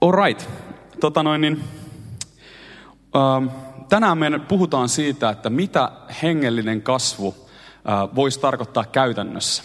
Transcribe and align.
Alright. 0.00 0.48
Tota 1.00 1.22
noin, 1.22 1.40
niin, 1.40 1.64
ähm, 3.16 3.46
tänään 3.88 4.18
me 4.18 4.38
puhutaan 4.38 4.88
siitä, 4.88 5.30
että 5.30 5.50
mitä 5.50 5.92
hengellinen 6.22 6.82
kasvu 6.82 7.34
äh, 7.38 8.14
voisi 8.14 8.40
tarkoittaa 8.40 8.84
käytännössä. 8.84 9.62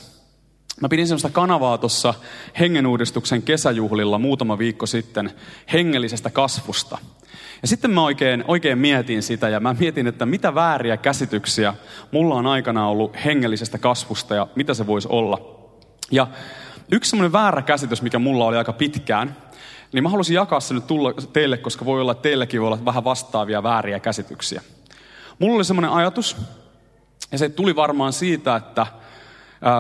Mä 0.81 0.89
pidin 0.89 1.07
sellaista 1.07 1.29
kanavaa 1.29 1.77
tuossa 1.77 2.13
hengenuudistuksen 2.59 3.41
kesäjuhlilla 3.41 4.19
muutama 4.19 4.57
viikko 4.57 4.85
sitten 4.85 5.31
hengellisestä 5.73 6.29
kasvusta. 6.29 6.97
Ja 7.61 7.67
sitten 7.67 7.91
mä 7.91 8.03
oikein, 8.03 8.43
oikein 8.47 8.77
mietin 8.77 9.23
sitä 9.23 9.49
ja 9.49 9.59
mä 9.59 9.75
mietin, 9.79 10.07
että 10.07 10.25
mitä 10.25 10.55
vääriä 10.55 10.97
käsityksiä 10.97 11.73
mulla 12.11 12.35
on 12.35 12.47
aikana 12.47 12.87
ollut 12.87 13.15
hengellisestä 13.25 13.77
kasvusta 13.77 14.35
ja 14.35 14.47
mitä 14.55 14.73
se 14.73 14.87
voisi 14.87 15.07
olla. 15.11 15.59
Ja 16.11 16.27
yksi 16.91 17.09
semmoinen 17.09 17.33
väärä 17.33 17.61
käsitys, 17.61 18.01
mikä 18.01 18.19
mulla 18.19 18.45
oli 18.45 18.57
aika 18.57 18.73
pitkään, 18.73 19.35
niin 19.91 20.03
mä 20.03 20.09
halusin 20.09 20.35
jakaa 20.35 20.59
se 20.59 20.73
nyt 20.73 20.87
tulla 20.87 21.13
teille, 21.33 21.57
koska 21.57 21.85
voi 21.85 22.01
olla, 22.01 22.11
että 22.11 22.21
teillekin 22.21 22.61
voi 22.61 22.67
olla 22.67 22.85
vähän 22.85 23.03
vastaavia 23.03 23.63
vääriä 23.63 23.99
käsityksiä. 23.99 24.61
Mulla 25.39 25.55
oli 25.55 25.63
semmoinen 25.63 25.91
ajatus, 25.91 26.37
ja 27.31 27.37
se 27.37 27.49
tuli 27.49 27.75
varmaan 27.75 28.13
siitä, 28.13 28.55
että 28.55 28.87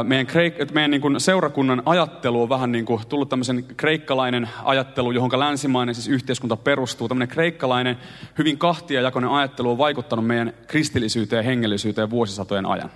meidän, 0.03 0.27
kreik- 0.27 0.73
meidän 0.73 0.91
niin 0.91 1.01
kuin 1.01 1.19
seurakunnan 1.19 1.83
ajattelu 1.85 2.41
on 2.41 2.49
vähän 2.49 2.71
niin 2.71 2.85
kuin 2.85 3.01
tullut 3.09 3.29
tämmöisen 3.29 3.65
kreikkalainen 3.77 4.49
ajattelu, 4.63 5.11
johon 5.11 5.39
länsimainen 5.39 5.95
siis 5.95 6.07
yhteiskunta 6.07 6.57
perustuu. 6.57 7.07
Tämmöinen 7.07 7.27
kreikkalainen, 7.27 7.97
hyvin 8.37 8.57
kahtiajakoinen 8.57 9.29
ajattelu 9.29 9.71
on 9.71 9.77
vaikuttanut 9.77 10.27
meidän 10.27 10.53
kristillisyyteen 10.67 11.37
ja 11.37 11.43
hengellisyyteen 11.43 12.09
vuosisatojen 12.09 12.65
ajan. 12.65 12.91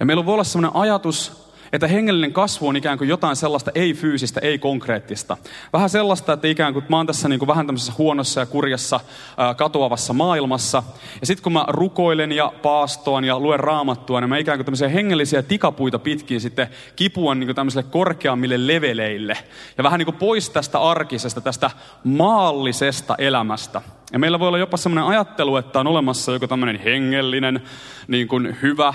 Ja 0.00 0.06
meillä 0.06 0.26
voi 0.26 0.34
olla 0.34 0.44
semmoinen 0.44 0.80
ajatus, 0.80 1.45
että 1.72 1.86
hengellinen 1.86 2.32
kasvu 2.32 2.68
on 2.68 2.76
ikään 2.76 2.98
kuin 2.98 3.08
jotain 3.08 3.36
sellaista 3.36 3.70
ei-fyysistä, 3.74 4.40
ei-konkreettista. 4.40 5.36
Vähän 5.72 5.90
sellaista, 5.90 6.32
että 6.32 6.48
ikään 6.48 6.72
kuin 6.72 6.84
mä 6.88 6.96
oon 6.96 7.06
tässä 7.06 7.28
niin 7.28 7.38
kuin 7.38 7.46
vähän 7.46 7.66
tämmöisessä 7.66 7.92
huonossa 7.98 8.40
ja 8.40 8.46
kurjassa 8.46 9.00
ää, 9.36 9.54
katoavassa 9.54 10.12
maailmassa. 10.12 10.82
Ja 11.20 11.26
sitten 11.26 11.42
kun 11.42 11.52
mä 11.52 11.64
rukoilen 11.68 12.32
ja 12.32 12.52
paastoan 12.62 13.24
ja 13.24 13.40
luen 13.40 13.60
raamattua, 13.60 14.20
niin 14.20 14.28
mä 14.28 14.38
ikään 14.38 14.58
kuin 14.58 14.64
tämmöisiä 14.64 14.88
hengellisiä 14.88 15.42
tikapuita 15.42 15.98
pitkin 15.98 16.40
sitten 16.40 16.68
kipuan 16.96 17.40
niin 17.40 17.48
kuin 17.48 17.56
tämmöiselle 17.56 17.88
korkeammille 17.90 18.66
leveleille. 18.66 19.38
Ja 19.78 19.84
vähän 19.84 19.98
niin 19.98 20.06
kuin 20.06 20.16
pois 20.16 20.50
tästä 20.50 20.80
arkisesta, 20.80 21.40
tästä 21.40 21.70
maallisesta 22.04 23.14
elämästä. 23.18 23.82
Ja 24.12 24.18
meillä 24.18 24.38
voi 24.38 24.48
olla 24.48 24.58
jopa 24.58 24.76
semmoinen 24.76 25.04
ajattelu, 25.04 25.56
että 25.56 25.80
on 25.80 25.86
olemassa 25.86 26.32
joku 26.32 26.46
tämmöinen 26.46 26.80
hengellinen, 26.80 27.62
niin 28.08 28.28
kuin 28.28 28.56
hyvä 28.62 28.94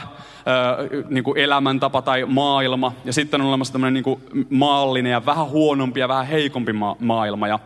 niin 1.10 1.24
kuin 1.24 1.38
elämäntapa 1.38 2.02
tai 2.02 2.26
maailma. 2.26 2.94
Ja 3.06 3.14
sitten 3.14 3.42
on 3.42 3.48
olemassa 3.48 3.74
tämmöinen 3.74 3.94
niin 3.94 4.04
kuin 4.04 4.22
maallinen 4.50 5.12
ja 5.12 5.26
vähän 5.26 5.50
huonompi 5.50 6.00
ja 6.00 6.08
vähän 6.08 6.28
heikompi 6.28 6.74
ma- 6.74 6.96
maailma. 7.00 7.48
Ja 7.48 7.60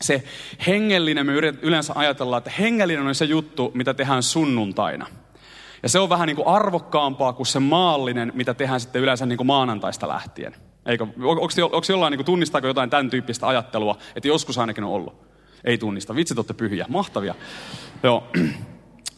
se 0.00 0.22
hengellinen, 0.66 1.26
me 1.26 1.32
yleensä 1.62 1.92
ajatellaan, 1.96 2.38
että 2.38 2.52
hengellinen 2.58 3.06
on 3.06 3.14
se 3.14 3.24
juttu, 3.24 3.70
mitä 3.74 3.94
tehdään 3.94 4.22
sunnuntaina. 4.22 5.06
Ja 5.82 5.88
se 5.88 5.98
on 5.98 6.08
vähän 6.08 6.26
niin 6.26 6.36
kuin 6.36 6.48
arvokkaampaa 6.48 7.32
kuin 7.32 7.46
se 7.46 7.60
maallinen, 7.60 8.32
mitä 8.34 8.54
tehdään 8.54 8.80
sitten 8.80 9.02
yleensä 9.02 9.26
niin 9.26 9.36
kuin 9.36 9.46
maanantaista 9.46 10.08
lähtien. 10.08 10.54
Eikö, 10.86 11.04
onko, 11.04 11.42
onko 11.62 11.80
jollain, 11.88 12.10
niin 12.10 12.18
kuin, 12.18 12.26
tunnistaako 12.26 12.66
jotain 12.66 12.90
tämän 12.90 13.10
tyyppistä 13.10 13.48
ajattelua, 13.48 13.98
että 14.16 14.28
joskus 14.28 14.58
ainakin 14.58 14.84
on 14.84 14.90
ollut? 14.90 15.33
Ei 15.64 15.78
tunnista. 15.78 16.14
Vitsit 16.14 16.38
olette 16.38 16.54
pyhiä. 16.54 16.86
Mahtavia. 16.88 17.34
Joo. 18.02 18.24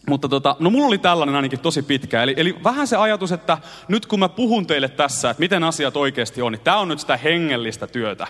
Mutta 0.09 0.29
tota, 0.29 0.57
no 0.59 0.71
mulla 0.71 0.87
oli 0.87 0.99
tällainen 0.99 1.35
ainakin 1.35 1.59
tosi 1.59 1.83
pitkä. 1.83 2.23
Eli, 2.23 2.35
eli 2.37 2.57
vähän 2.65 2.87
se 2.87 2.97
ajatus, 2.97 3.33
että 3.33 3.59
nyt 3.89 4.07
kun 4.07 4.19
mä 4.19 4.29
puhun 4.29 4.67
teille 4.67 4.89
tässä, 4.89 5.31
että 5.31 5.41
miten 5.41 5.65
asiat 5.65 5.97
oikeasti 5.97 6.43
on, 6.43 6.53
niin 6.53 6.61
tämä 6.61 6.77
on 6.77 6.89
nyt 6.89 7.01
sitä 7.01 7.17
hengellistä 7.17 7.87
työtä. 7.87 8.27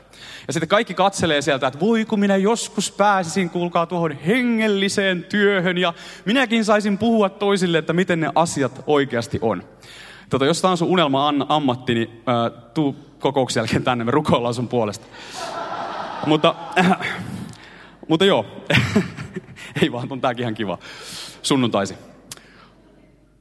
Ja 0.47 0.53
sitten 0.53 0.69
kaikki 0.69 0.95
katselee 0.95 1.43
sieltä, 1.43 1.67
että 1.67 1.81
voi 1.81 2.05
kun 2.05 2.21
minä 2.21 2.37
joskus 2.37 2.91
pääsisin, 2.93 3.51
kuulkaa 3.51 3.87
tuohon 3.87 4.13
hengelliseen 4.13 5.25
työhön. 5.25 5.79
Ja 5.79 5.95
minäkin 6.25 6.65
saisin 6.65 6.99
puhua 6.99 7.29
toisille, 7.29 7.79
että 7.79 7.93
miten 7.93 8.21
ne 8.21 8.31
asiat 8.35 8.83
oikeasti 8.87 9.39
on. 9.43 9.63
Tota, 10.31 10.47
jos 10.47 10.61
tämä 10.61 10.71
on 10.71 10.79
sun 10.79 10.89
unelma 10.89 11.35
ammatti, 11.49 11.95
niin 11.95 12.23
äh, 12.29 12.63
tuu 12.75 12.97
kokouksen 13.19 13.61
jälkeen 13.61 13.85
tänne, 13.85 14.05
me 14.05 14.11
rukoillaan 14.11 14.55
sun 14.55 14.69
puolesta. 14.69 15.07
mutta, 16.27 16.55
äh, 16.79 16.99
mutta 18.09 18.25
joo, 18.25 18.47
ei 19.83 19.93
vaan, 19.93 20.07
on 20.11 20.21
tääkin 20.21 20.43
ihan 20.43 20.55
kiva 20.55 20.79
sunnuntaisi. 21.43 21.95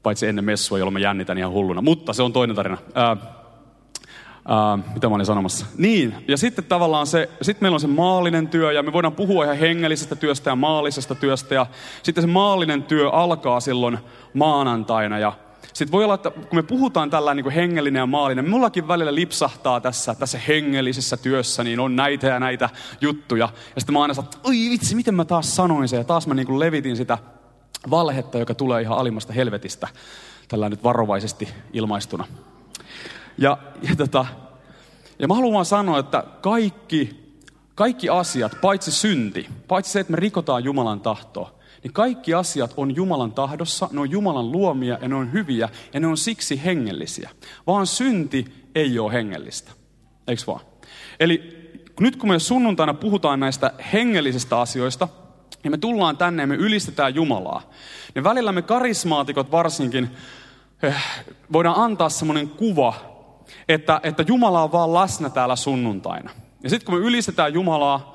Paitsi 0.03 0.27
ennen 0.27 0.45
messua, 0.45 0.77
jolloin 0.77 0.93
mä 0.93 0.99
jännitän 0.99 1.37
ihan 1.37 1.51
hulluna. 1.51 1.81
Mutta 1.81 2.13
se 2.13 2.23
on 2.23 2.33
toinen 2.33 2.55
tarina. 2.55 2.77
Ää, 2.95 3.17
ää, 4.47 4.77
mitä 4.93 5.09
mä 5.09 5.15
olin 5.15 5.25
sanomassa? 5.25 5.65
Niin, 5.77 6.15
ja 6.27 6.37
sitten 6.37 6.65
tavallaan 6.65 7.07
se, 7.07 7.29
sitten 7.41 7.63
meillä 7.63 7.75
on 7.75 7.79
se 7.79 7.87
maallinen 7.87 8.47
työ, 8.47 8.71
ja 8.71 8.83
me 8.83 8.93
voidaan 8.93 9.13
puhua 9.15 9.43
ihan 9.43 9.57
hengellisestä 9.57 10.15
työstä 10.15 10.49
ja 10.49 10.55
maallisesta 10.55 11.15
työstä, 11.15 11.55
ja 11.55 11.65
sitten 12.03 12.21
se 12.21 12.27
maallinen 12.27 12.83
työ 12.83 13.09
alkaa 13.09 13.59
silloin 13.59 13.97
maanantaina, 14.33 15.19
ja 15.19 15.33
sitten 15.73 15.91
voi 15.91 16.03
olla, 16.03 16.13
että 16.13 16.31
kun 16.31 16.45
me 16.51 16.63
puhutaan 16.63 17.09
tällä 17.09 17.33
niin 17.33 17.49
hengellinen 17.49 17.99
ja 17.99 18.05
maallinen, 18.05 18.49
mullakin 18.49 18.87
välillä 18.87 19.15
lipsahtaa 19.15 19.81
tässä, 19.81 20.15
tässä 20.15 20.39
hengellisessä 20.47 21.17
työssä, 21.17 21.63
niin 21.63 21.79
on 21.79 21.95
näitä 21.95 22.27
ja 22.27 22.39
näitä 22.39 22.69
juttuja. 23.01 23.49
Ja 23.75 23.81
sitten 23.81 23.93
mä 23.93 24.01
aina 24.01 24.13
sanon, 24.13 24.31
oi 24.43 24.55
vitsi, 24.69 24.95
miten 24.95 25.15
mä 25.15 25.25
taas 25.25 25.55
sanoin 25.55 25.87
sen. 25.87 25.97
Ja 25.97 26.03
taas 26.03 26.27
mä 26.27 26.33
niin 26.33 26.59
levitin 26.59 26.97
sitä 26.97 27.17
valhetta, 27.89 28.37
joka 28.37 28.53
tulee 28.53 28.81
ihan 28.81 28.97
alimmasta 28.97 29.33
helvetistä, 29.33 29.87
tällä 30.47 30.69
nyt 30.69 30.83
varovaisesti 30.83 31.49
ilmaistuna. 31.73 32.25
Ja, 33.37 33.57
ja, 33.81 33.95
tota, 33.95 34.25
ja 35.19 35.27
mä 35.27 35.35
haluan 35.35 35.65
sanoa, 35.65 35.99
että 35.99 36.23
kaikki, 36.41 37.31
kaikki 37.75 38.09
asiat, 38.09 38.57
paitsi 38.61 38.91
synti, 38.91 39.49
paitsi 39.67 39.91
se, 39.91 39.99
että 39.99 40.11
me 40.11 40.17
rikotaan 40.17 40.63
Jumalan 40.63 40.99
tahtoa, 40.99 41.55
niin 41.85 41.94
kaikki 41.94 42.34
asiat 42.34 42.73
on 42.78 42.96
Jumalan 42.96 43.31
tahdossa, 43.31 43.90
ne 43.91 44.00
on 44.00 44.12
Jumalan 44.12 44.51
luomia 44.51 44.97
ja 45.01 45.07
ne 45.07 45.16
on 45.16 45.34
hyviä 45.34 45.69
ja 45.94 46.00
ne 46.00 46.07
on 46.07 46.18
siksi 46.18 46.62
hengellisiä. 46.66 47.29
Vaan 47.68 47.88
synti 47.88 48.69
ei 48.75 49.00
ole 49.00 49.13
hengellistä. 49.13 49.72
Eikö 50.28 50.41
vaan? 50.47 50.62
Eli 51.19 51.41
nyt 52.00 52.16
kun 52.16 52.29
me 52.29 52.40
sunnuntaina 52.40 52.94
puhutaan 52.94 53.40
näistä 53.40 53.72
hengellisistä 53.94 54.59
asioista, 54.59 55.07
niin 55.63 55.72
me 55.72 55.78
tullaan 55.78 56.18
tänne 56.18 56.44
ja 56.44 56.47
me 56.47 56.56
ylistetään 56.56 57.16
Jumalaa. 57.16 57.69
Niin 58.16 58.23
välillä 58.23 58.52
me 58.52 58.62
karismaatikot 58.62 59.52
varsinkin 59.52 60.09
eh, 60.84 60.96
voidaan 61.53 61.84
antaa 61.84 62.09
semmoinen 62.09 62.50
kuva, 62.50 62.94
että, 63.69 64.00
että 64.03 64.23
Jumala 64.28 64.63
on 64.63 64.72
vaan 64.72 64.94
läsnä 64.94 65.29
täällä 65.29 65.56
sunnuntaina. 65.56 66.29
Ja 66.63 66.69
sitten 66.69 66.85
kun 66.85 67.02
me 67.02 67.07
ylistetään 67.07 67.53
Jumalaa, 67.53 68.14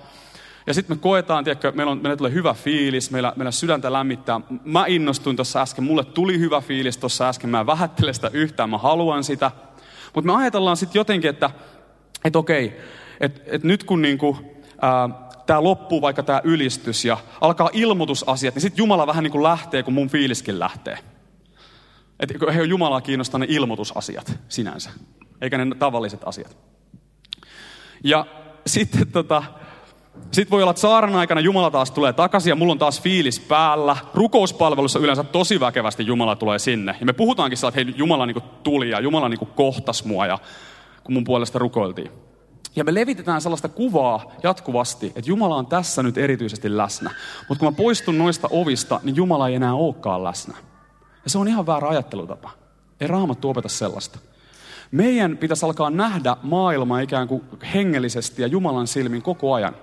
ja 0.66 0.75
sitten 0.75 0.97
me 0.97 1.00
koetaan, 1.00 1.44
tiedätkö, 1.44 1.72
meillä, 1.75 1.93
on, 1.93 1.98
meillä 2.03 2.16
tulee 2.16 2.32
hyvä 2.32 2.54
fiilis, 2.54 3.10
meillä, 3.10 3.32
meillä 3.37 3.50
sydäntä 3.50 3.93
lämmittää. 3.93 4.41
Mä 4.65 4.84
innostuin 4.87 5.37
tuossa 5.37 5.60
äsken, 5.60 5.84
mulle 5.84 6.04
tuli 6.04 6.38
hyvä 6.38 6.60
fiilis 6.60 6.98
tuossa 6.98 7.28
äsken, 7.28 7.50
mä 7.50 7.60
en 7.60 7.66
vähättele 7.66 8.12
sitä 8.12 8.31
yhtään, 8.32 8.71
mä 8.71 8.78
haluan 8.78 9.25
sitä. 9.25 9.50
Mutta 10.15 10.32
me 10.32 10.38
ajatellaan 10.38 10.76
sitten 10.76 11.00
jotenkin, 11.00 11.31
että 11.31 11.50
et 12.25 12.37
okei, 12.37 12.81
että 13.21 13.41
et 13.47 13.65
nyt 13.65 13.84
kun 13.84 14.03
niinku, 14.03 14.37
tämä 15.47 15.62
loppuu 15.62 16.03
vaikka 16.03 16.22
tämä 16.22 16.41
ylistys 16.44 17.04
ja 17.04 17.19
alkaa 17.41 17.71
ilmoitusasiat, 17.72 18.54
niin 18.54 18.62
sitten 18.62 18.82
Jumala 18.82 19.06
vähän 19.06 19.25
niin 19.25 19.32
kuin 19.32 19.42
lähtee, 19.42 19.82
kun 19.82 19.94
mun 19.94 20.09
fiiliskin 20.09 20.59
lähtee. 20.59 20.98
Että 22.21 22.53
he 22.53 22.62
Jumalaa 22.62 23.00
kiinnostaa 23.00 23.38
ne 23.38 23.47
ilmoitusasiat 23.48 24.38
sinänsä, 24.48 24.91
eikä 25.41 25.59
ne 25.59 25.75
tavalliset 25.75 26.21
asiat. 26.25 26.56
Ja 28.04 28.27
sitten 28.66 29.12
tota, 29.12 29.42
sitten 30.32 30.50
voi 30.50 30.62
olla, 30.62 30.71
että 30.71 30.81
saaren 30.81 31.16
aikana 31.16 31.41
Jumala 31.41 31.71
taas 31.71 31.91
tulee 31.91 32.12
takaisin 32.12 32.50
ja 32.50 32.56
mulla 32.56 32.72
on 32.72 32.78
taas 32.78 33.03
fiilis 33.03 33.41
päällä. 33.41 33.97
Rukouspalvelussa 34.15 34.98
yleensä 34.98 35.25
tosi 35.25 35.60
väkevästi 35.60 36.06
Jumala 36.06 36.37
tulee 36.37 36.59
sinne. 36.59 36.97
Ja 37.00 37.06
me 37.06 37.12
puhutaankin 37.12 37.59
sillä, 37.59 37.69
että 37.69 37.81
hei, 37.84 37.94
Jumala 37.97 38.26
niin 38.26 38.43
tuli 38.62 38.91
ja 38.91 39.00
Jumala 39.00 39.28
niin 39.28 39.48
kohtas 39.54 40.04
mua 40.04 40.26
ja 40.26 40.38
kun 41.04 41.15
mun 41.15 41.25
puolesta 41.25 41.59
rukoiltiin. 41.59 42.10
Ja 42.76 42.84
me 42.84 42.94
levitetään 42.94 43.41
sellaista 43.41 43.69
kuvaa 43.69 44.32
jatkuvasti, 44.43 45.07
että 45.07 45.30
Jumala 45.30 45.57
on 45.57 45.66
tässä 45.66 46.03
nyt 46.03 46.18
erityisesti 46.18 46.77
läsnä. 46.77 47.10
Mutta 47.48 47.60
kun 47.60 47.72
mä 47.72 47.77
poistun 47.77 48.18
noista 48.18 48.48
ovista, 48.51 49.01
niin 49.03 49.16
Jumala 49.16 49.48
ei 49.48 49.54
enää 49.54 49.74
olekaan 49.74 50.24
läsnä. 50.24 50.56
Ja 51.24 51.30
se 51.30 51.39
on 51.39 51.48
ihan 51.48 51.66
väärä 51.66 51.89
ajattelutapa. 51.89 52.51
Ei 53.01 53.06
raamattu 53.06 53.51
opeta 53.51 53.68
sellaista. 53.68 54.18
Meidän 54.91 55.36
pitäisi 55.36 55.66
alkaa 55.66 55.91
nähdä 55.91 56.36
maailma 56.42 57.01
ikään 57.01 57.28
kuin 57.28 57.42
hengellisesti 57.74 58.42
ja 58.42 58.48
Jumalan 58.48 58.86
silmin 58.86 59.22
koko 59.22 59.54
ajan. 59.54 59.74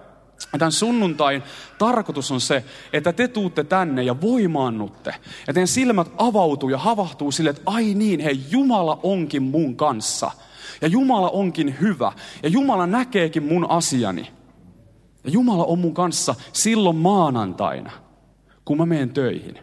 Tämän 0.60 0.72
sunnuntain 0.72 1.44
tarkoitus 1.78 2.32
on 2.32 2.42
se, 2.42 2.64
että 2.94 3.14
te 3.14 3.28
tuutte 3.28 3.64
tänne 3.64 4.04
ja 4.04 4.22
voimaannutte. 4.22 5.16
Ja 5.48 5.54
teidän 5.54 5.68
silmät 5.68 6.12
avautuu 6.18 6.70
ja 6.70 6.78
havahtuu 6.78 7.32
sille, 7.32 7.50
että 7.50 7.62
ai 7.66 7.94
niin, 7.94 8.20
hei, 8.20 8.40
Jumala 8.50 9.00
onkin 9.04 9.44
mun 9.44 9.76
kanssa– 9.76 10.32
ja 10.82 10.88
Jumala 10.88 11.30
onkin 11.30 11.76
hyvä. 11.82 12.12
Ja 12.44 12.50
Jumala 12.50 12.88
näkeekin 12.88 13.44
mun 13.44 13.70
asiani. 13.70 14.32
Ja 15.24 15.32
Jumala 15.32 15.66
on 15.66 15.80
mun 15.80 15.94
kanssa 15.94 16.36
silloin 16.54 16.96
maanantaina, 16.96 17.92
kun 18.66 18.78
mä 18.78 18.86
menen 18.86 19.10
töihin. 19.10 19.60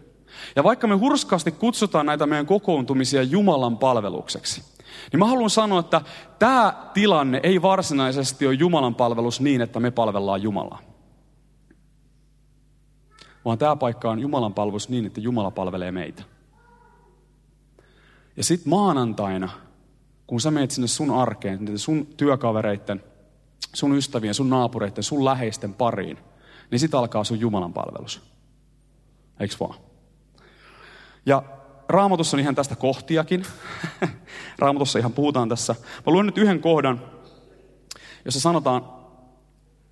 Ja 0.57 0.65
vaikka 0.65 0.87
me 0.87 0.95
hurskaasti 0.95 1.53
kutsutaan 1.53 2.07
näitä 2.07 2.27
meidän 2.27 2.47
kokoontumisia 2.47 3.23
Jumalan 3.23 3.79
palvelukseksi, 3.79 4.63
niin 5.13 5.19
mä 5.19 5.27
haluan 5.27 5.51
sanoa, 5.51 5.81
että 5.81 6.01
tämä 6.39 6.91
tilanne 6.95 7.41
ei 7.43 7.63
varsinaisesti 7.63 8.47
ole 8.47 8.55
Jumalan 8.55 8.95
palvelus 8.95 9.41
niin, 9.41 9.61
että 9.61 9.81
me 9.81 9.91
palvellaan 9.91 10.43
Jumalaa. 10.43 10.83
vaan 13.45 13.59
tämä 13.59 13.77
paikka 13.77 14.11
on 14.11 14.19
Jumalan 14.19 14.55
palvelus 14.55 14.89
niin, 14.89 15.07
että 15.07 15.21
Jumala 15.21 15.51
palvelee 15.51 15.93
meitä. 15.93 16.23
Ja 18.37 18.45
sitten 18.45 18.71
maanantaina, 18.71 19.49
kun 20.27 20.41
sä 20.41 20.51
menet 20.51 20.71
sinne 20.71 20.89
sun 20.89 21.11
arkeen, 21.11 21.79
sun 21.79 22.07
työkavereiden, 22.07 23.03
sun 23.75 23.97
ystävien, 23.97 24.35
sun 24.35 24.51
naapureiden, 24.51 25.03
sun 25.03 25.25
läheisten 25.25 25.75
pariin, 25.75 26.19
niin 26.71 26.79
sitten 26.79 27.01
alkaa 27.01 27.25
sun 27.25 27.41
Jumalan 27.41 27.73
palvelus. 27.73 28.23
Eiks 29.41 29.61
vaan? 29.61 29.75
Ja 31.27 31.43
Raamatussa 31.89 32.37
on 32.37 32.41
ihan 32.41 32.55
tästä 32.55 32.77
kohtiakin. 32.77 33.43
Raamatussa 34.59 34.99
ihan 34.99 35.13
puhutaan 35.13 35.49
tässä. 35.49 35.75
Mä 36.07 36.13
luen 36.13 36.27
nyt 36.27 36.39
yhden 36.39 36.61
kohdan, 36.61 37.01
jossa 38.25 38.41
sanotaan 38.41 38.85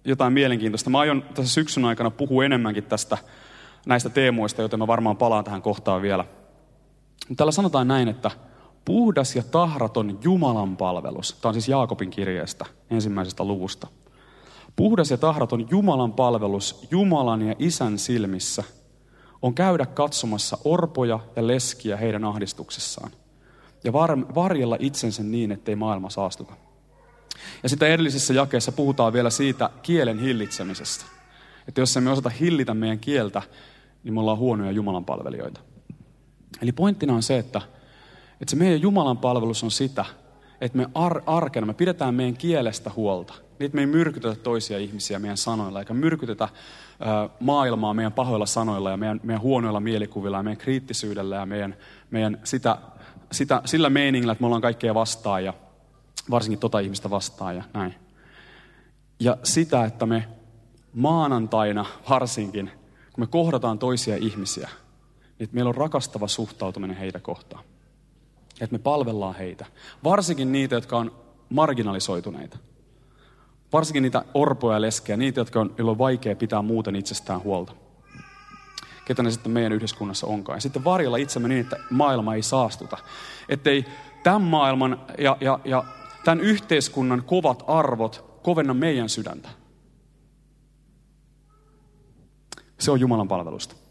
jotain 0.05 0.33
mielenkiintoista. 0.33 0.91
Mä 0.91 1.01
aion 1.01 1.23
tässä 1.35 1.53
syksyn 1.55 1.85
aikana 1.85 2.11
puhua 2.11 2.45
enemmänkin 2.45 2.85
tästä 2.85 3.19
näistä 3.87 4.09
teemoista, 4.09 4.63
joten 4.63 4.79
mä 4.79 4.87
varmaan 4.87 5.17
palaan 5.17 5.45
tähän 5.45 5.63
kohtaan 5.63 6.03
vielä. 6.03 6.25
Täällä 7.37 7.53
sanotaan 7.53 7.89
näin, 7.89 8.09
että 8.09 8.31
puhdas 8.85 9.37
ja 9.37 9.43
tahraton 9.43 10.19
Jumalan 10.25 10.77
palvelus. 10.77 11.33
Tämä 11.33 11.51
on 11.51 11.55
siis 11.55 11.69
Jaakobin 11.69 12.11
kirjeestä, 12.11 12.65
ensimmäisestä 12.91 13.45
luvusta. 13.45 13.87
Puhdas 14.77 15.11
ja 15.11 15.19
tahraton 15.19 15.67
Jumalan 15.71 16.13
palvelus 16.13 16.87
Jumalan 16.91 17.43
ja 17.43 17.55
Isän 17.59 17.99
silmissä 17.99 18.65
on 19.43 19.55
käydä 19.55 19.87
katsomassa 19.87 20.59
orpoja 20.65 21.21
ja 21.37 21.47
leskiä 21.47 21.97
heidän 21.97 22.25
ahdistuksessaan 22.25 23.11
ja 23.85 23.93
var- 23.93 24.35
varjella 24.35 24.77
itsensä 24.81 25.23
niin, 25.23 25.53
ettei 25.53 25.77
maailma 25.77 26.11
saastuta. 26.11 26.53
Ja 27.63 27.69
sitten 27.69 27.91
edellisessä 27.91 28.35
jakeessa 28.35 28.73
puhutaan 28.73 29.13
vielä 29.13 29.31
siitä 29.31 29.71
kielen 29.83 30.19
hillitsemisestä. 30.19 31.05
Että 31.69 31.81
jos 31.81 31.97
emme 31.97 32.11
osata 32.11 32.29
hillitä 32.29 32.75
meidän 32.75 32.99
kieltä, 32.99 33.43
niin 34.05 34.15
me 34.15 34.21
ollaan 34.21 34.39
huonoja 34.39 34.71
Jumalan 34.71 35.05
palvelijoita. 35.05 35.61
Eli 36.63 36.73
pointtina 36.73 37.15
on 37.15 37.23
se, 37.23 37.39
että, 37.39 37.61
että 38.41 38.51
se 38.51 38.57
meidän 38.57 38.83
Jumalan 38.83 39.19
palvelus 39.19 39.65
on 39.65 39.71
sitä, 39.71 40.05
että 40.61 40.79
me 40.79 40.87
ar- 40.95 41.23
arkena, 41.27 41.67
me 41.67 41.75
pidetään 41.75 42.15
meidän 42.15 42.37
kielestä 42.37 42.91
huolta. 42.97 43.35
Että 43.61 43.77
me 43.77 43.83
ei 43.83 43.87
myrkytetä 43.87 44.35
toisia 44.35 44.79
ihmisiä 44.79 45.19
meidän 45.19 45.37
sanoilla, 45.37 45.79
eikä 45.79 45.95
myrkytetä 45.95 46.49
maailmaa 47.41 47.95
meidän 47.95 48.13
pahoilla 48.13 48.47
sanoilla 48.47 48.91
ja 48.91 48.97
meidän, 48.97 49.21
meidän 49.23 49.43
huonoilla 49.43 49.81
mielikuvilla 49.81 50.37
ja 50.37 50.43
meidän 50.43 50.59
kriittisyydellä 50.59 51.37
ja 51.37 51.47
meidän, 51.47 51.77
meidän 52.11 52.41
sitä, 52.45 52.79
sitä, 53.33 53.63
sillä 53.65 53.91
meiningillä, 53.91 54.33
että 54.33 54.43
me 54.43 54.47
ollaan 54.47 54.63
kaikkea 54.63 54.95
vastaan 54.95 55.45
ja 55.45 55.55
varsinkin 56.31 56.59
tota 56.59 56.79
ihmistä 56.79 57.11
vastaan 57.11 57.57
ja 57.57 57.63
näin. 57.75 57.95
Ja 59.21 59.37
sitä, 59.43 59.85
että 59.85 60.07
me 60.07 60.29
maanantaina 60.93 61.87
varsinkin, 62.11 62.71
kun 63.13 63.23
me 63.23 63.27
kohdataan 63.27 63.79
toisia 63.79 64.17
ihmisiä, 64.17 64.69
niin 65.39 65.45
että 65.45 65.55
meillä 65.55 65.69
on 65.69 65.75
rakastava 65.75 66.29
suhtautuminen 66.29 66.97
heitä 66.97 67.21
kohtaan. 67.21 67.65
Että 68.61 68.75
me 68.75 68.79
palvellaan 68.79 69.35
heitä. 69.35 69.67
Varsinkin 70.05 70.53
niitä, 70.53 70.75
jotka 70.75 70.99
on 70.99 71.13
marginalisoituneita. 71.49 72.59
Varsinkin 73.73 74.03
niitä 74.03 74.25
orpoja 74.35 74.77
ja 74.77 74.81
leskejä, 74.81 75.17
niitä, 75.17 75.41
jotka 75.41 75.61
on, 75.61 75.75
on 75.83 75.99
vaikea 75.99 76.37
pitää 76.37 76.63
muuten 76.63 76.97
itsestään 76.97 77.43
huolta. 77.43 77.73
Ketä 79.05 79.23
ne 79.23 79.31
sitten 79.31 79.53
meidän 79.53 79.73
yhteiskunnassa 79.73 80.27
onkaan. 80.27 80.57
Ja 80.57 80.61
sitten 80.61 80.85
varjella 80.85 81.17
itsemme 81.17 81.49
niin, 81.49 81.61
että 81.61 81.77
maailma 81.91 82.35
ei 82.35 82.43
saastuta. 82.43 82.99
Ettei 83.49 83.85
tämän 84.23 84.43
maailman 84.43 85.01
ja, 85.19 85.37
ja, 85.41 85.61
ja 85.65 85.85
tämän 86.25 86.41
yhteiskunnan 86.41 87.23
kovat 87.27 87.63
arvot 87.67 88.39
kovenna 88.43 88.75
meidän 88.75 89.09
sydäntä. 89.09 89.49
Se 92.79 92.91
on 92.91 93.01
Jumalan 93.01 93.29
palvelusta. 93.29 93.82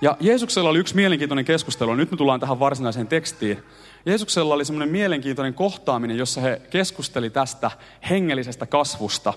Ja 0.00 0.16
Jeesuksella 0.20 0.68
oli 0.68 0.78
yksi 0.78 0.96
mielenkiintoinen 0.96 1.44
keskustelu. 1.44 1.94
Nyt 1.94 2.10
me 2.10 2.16
tullaan 2.16 2.40
tähän 2.40 2.60
varsinaiseen 2.60 3.06
tekstiin. 3.06 3.62
Jeesuksella 4.06 4.54
oli 4.54 4.64
semmoinen 4.64 4.88
mielenkiintoinen 4.88 5.54
kohtaaminen, 5.54 6.16
jossa 6.16 6.40
he 6.40 6.62
keskusteli 6.70 7.30
tästä 7.30 7.70
hengellisestä 8.10 8.66
kasvusta 8.66 9.34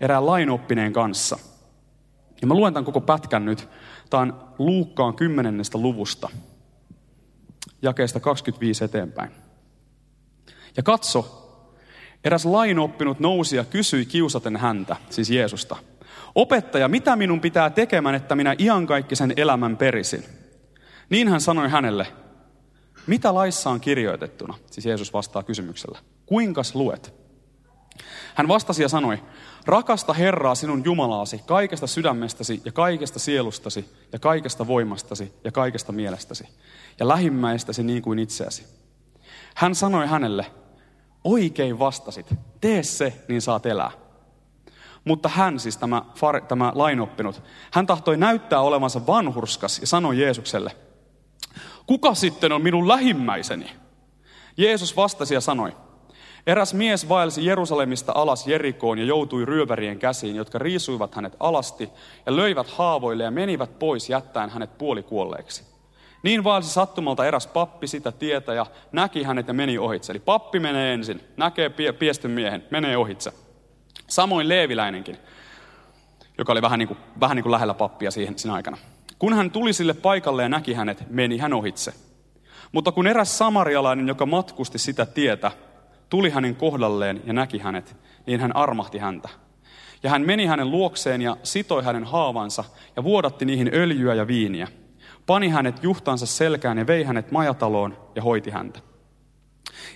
erään 0.00 0.26
lainoppineen 0.26 0.92
kanssa. 0.92 1.38
Ja 2.40 2.46
mä 2.46 2.54
luen 2.54 2.74
tämän 2.74 2.84
koko 2.84 3.00
pätkän 3.00 3.44
nyt. 3.44 3.68
Tämä 4.10 4.20
on 4.20 4.40
Luukkaan 4.58 5.14
kymmenennestä 5.14 5.78
luvusta, 5.78 6.28
jakeesta 7.82 8.20
25 8.20 8.84
eteenpäin. 8.84 9.30
Ja 10.76 10.82
katso, 10.82 11.40
eräs 12.24 12.44
lainoppinut 12.44 13.20
nousi 13.20 13.56
ja 13.56 13.64
kysyi 13.64 14.06
kiusaten 14.06 14.56
häntä, 14.56 14.96
siis 15.10 15.30
Jeesusta. 15.30 15.76
Opettaja, 16.34 16.88
mitä 16.88 17.16
minun 17.16 17.40
pitää 17.40 17.70
tekemään, 17.70 18.14
että 18.14 18.34
minä 18.34 18.54
iankaikkisen 18.58 19.32
elämän 19.36 19.76
perisin? 19.76 20.24
Niin 21.10 21.28
hän 21.28 21.40
sanoi 21.40 21.68
hänelle, 21.68 22.06
mitä 23.06 23.34
laissa 23.34 23.70
on 23.70 23.80
kirjoitettuna? 23.80 24.54
Siis 24.70 24.86
Jeesus 24.86 25.12
vastaa 25.12 25.42
kysymyksellä. 25.42 25.98
Kuinkas 26.26 26.74
luet? 26.74 27.14
Hän 28.34 28.48
vastasi 28.48 28.82
ja 28.82 28.88
sanoi, 28.88 29.22
rakasta 29.66 30.12
Herraa 30.12 30.54
sinun 30.54 30.84
Jumalaasi 30.84 31.40
kaikesta 31.46 31.86
sydämestäsi 31.86 32.62
ja 32.64 32.72
kaikesta 32.72 33.18
sielustasi 33.18 33.90
ja 34.12 34.18
kaikesta 34.18 34.66
voimastasi 34.66 35.32
ja 35.44 35.52
kaikesta 35.52 35.92
mielestäsi 35.92 36.48
ja 37.00 37.08
lähimmäistäsi 37.08 37.82
niin 37.82 38.02
kuin 38.02 38.18
itseäsi. 38.18 38.66
Hän 39.54 39.74
sanoi 39.74 40.06
hänelle, 40.06 40.46
oikein 41.24 41.78
vastasit, 41.78 42.34
tee 42.60 42.82
se, 42.82 43.12
niin 43.28 43.42
saat 43.42 43.66
elää. 43.66 44.03
Mutta 45.04 45.28
hän, 45.28 45.60
siis 45.60 45.76
tämä, 45.76 46.02
far, 46.14 46.40
tämä 46.40 46.72
lainoppinut, 46.74 47.42
hän 47.70 47.86
tahtoi 47.86 48.16
näyttää 48.16 48.60
olevansa 48.60 49.06
vanhurskas 49.06 49.78
ja 49.78 49.86
sanoi 49.86 50.20
Jeesukselle, 50.20 50.70
kuka 51.86 52.14
sitten 52.14 52.52
on 52.52 52.62
minun 52.62 52.88
lähimmäiseni? 52.88 53.70
Jeesus 54.56 54.96
vastasi 54.96 55.34
ja 55.34 55.40
sanoi, 55.40 55.72
eräs 56.46 56.74
mies 56.74 57.08
vaelsi 57.08 57.46
Jerusalemista 57.46 58.12
alas 58.14 58.46
Jerikoon 58.46 58.98
ja 58.98 59.04
joutui 59.04 59.44
ryövärien 59.44 59.98
käsiin, 59.98 60.36
jotka 60.36 60.58
riisuivat 60.58 61.14
hänet 61.14 61.36
alasti 61.40 61.90
ja 62.26 62.36
löivät 62.36 62.70
haavoille 62.70 63.24
ja 63.24 63.30
menivät 63.30 63.78
pois 63.78 64.10
jättäen 64.10 64.50
hänet 64.50 64.78
puolikuolleeksi. 64.78 65.64
Niin 66.22 66.44
vaelsi 66.44 66.70
sattumalta 66.70 67.26
eräs 67.26 67.46
pappi 67.46 67.86
sitä 67.86 68.12
tietä 68.12 68.54
ja 68.54 68.66
näki 68.92 69.22
hänet 69.22 69.48
ja 69.48 69.54
meni 69.54 69.78
ohitse. 69.78 70.12
Eli 70.12 70.20
pappi 70.20 70.60
menee 70.60 70.94
ensin, 70.94 71.20
näkee 71.36 71.68
pie- 71.68 72.28
miehen, 72.28 72.64
menee 72.70 72.96
ohitse. 72.96 73.32
Samoin 74.06 74.48
Leeviläinenkin, 74.48 75.18
joka 76.38 76.52
oli 76.52 76.62
vähän 76.62 76.78
niin 76.78 76.88
kuin, 76.88 76.98
vähän 77.20 77.36
niin 77.36 77.42
kuin 77.42 77.52
lähellä 77.52 77.74
pappia 77.74 78.10
siihen, 78.10 78.38
siinä 78.38 78.54
aikana. 78.54 78.78
Kun 79.18 79.34
hän 79.34 79.50
tuli 79.50 79.72
sille 79.72 79.94
paikalle 79.94 80.42
ja 80.42 80.48
näki 80.48 80.74
hänet, 80.74 81.10
meni 81.10 81.38
hän 81.38 81.52
ohitse. 81.52 81.92
Mutta 82.72 82.92
kun 82.92 83.06
eräs 83.06 83.38
samarialainen, 83.38 84.08
joka 84.08 84.26
matkusti 84.26 84.78
sitä 84.78 85.06
tietä, 85.06 85.50
tuli 86.10 86.30
hänen 86.30 86.56
kohdalleen 86.56 87.22
ja 87.26 87.32
näki 87.32 87.58
hänet, 87.58 87.96
niin 88.26 88.40
hän 88.40 88.56
armahti 88.56 88.98
häntä. 88.98 89.28
Ja 90.02 90.10
hän 90.10 90.22
meni 90.22 90.46
hänen 90.46 90.70
luokseen 90.70 91.22
ja 91.22 91.36
sitoi 91.42 91.84
hänen 91.84 92.04
haavansa 92.04 92.64
ja 92.96 93.04
vuodatti 93.04 93.44
niihin 93.44 93.70
öljyä 93.74 94.14
ja 94.14 94.26
viiniä. 94.26 94.68
Pani 95.26 95.48
hänet 95.48 95.82
juhtansa 95.82 96.26
selkään 96.26 96.78
ja 96.78 96.86
vei 96.86 97.04
hänet 97.04 97.30
majataloon 97.30 97.98
ja 98.14 98.22
hoiti 98.22 98.50
häntä. 98.50 98.80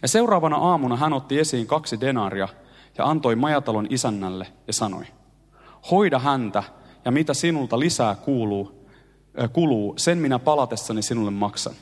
Ja 0.02 0.08
seuraavana 0.08 0.56
aamuna 0.56 0.96
hän 0.96 1.12
otti 1.12 1.38
esiin 1.38 1.66
kaksi 1.66 2.00
denaria 2.00 2.48
ja 2.98 3.04
antoi 3.04 3.36
majatalon 3.36 3.86
isännälle 3.90 4.46
ja 4.66 4.72
sanoi, 4.72 5.04
hoida 5.90 6.18
häntä 6.18 6.62
ja 7.04 7.10
mitä 7.10 7.34
sinulta 7.34 7.78
lisää 7.78 8.14
kuuluu, 8.14 8.86
äh, 9.42 9.50
kuluu, 9.52 9.94
sen 9.96 10.18
minä 10.18 10.38
palatessani 10.38 11.02
sinulle 11.02 11.30
maksan. 11.30 11.74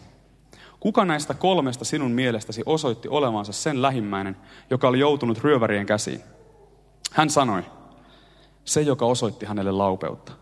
Kuka 0.81 1.05
näistä 1.05 1.35
kolmesta 1.35 1.85
sinun 1.85 2.11
mielestäsi 2.11 2.63
osoitti 2.67 3.09
olevansa 3.09 3.53
sen 3.53 3.83
lähimmäinen, 3.83 4.37
joka 4.71 4.89
oli 4.89 4.99
joutunut 4.99 5.39
ryövärien 5.39 5.87
käsiin? 5.87 6.21
Hän 7.13 7.31
sanoi, 7.31 7.63
se 8.65 8.83
joka 8.83 9.07
osoitti 9.07 9.47
hänelle 9.47 9.73
laupeutta. 9.73 10.33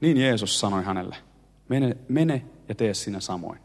Niin 0.00 0.16
Jeesus 0.16 0.60
sanoi 0.60 0.84
hänelle, 0.84 1.16
mene, 1.68 1.96
mene 2.08 2.44
ja 2.68 2.74
tee 2.74 2.94
sinä 2.94 3.20
samoin. 3.20 3.58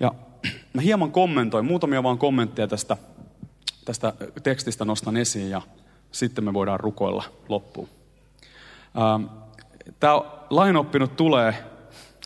Ja 0.00 0.14
mä 0.74 0.80
hieman 0.80 1.12
kommentoin, 1.12 1.64
muutamia 1.64 2.02
vaan 2.02 2.18
kommentteja 2.18 2.68
tästä 2.68 2.96
tästä 3.86 4.12
tekstistä 4.42 4.84
nostan 4.84 5.16
esiin 5.16 5.50
ja 5.50 5.62
sitten 6.12 6.44
me 6.44 6.52
voidaan 6.52 6.80
rukoilla 6.80 7.24
loppuun. 7.48 7.88
Ähm, 8.98 9.24
Tämä 10.00 10.20
lainoppinut 10.50 11.16
tulee 11.16 11.54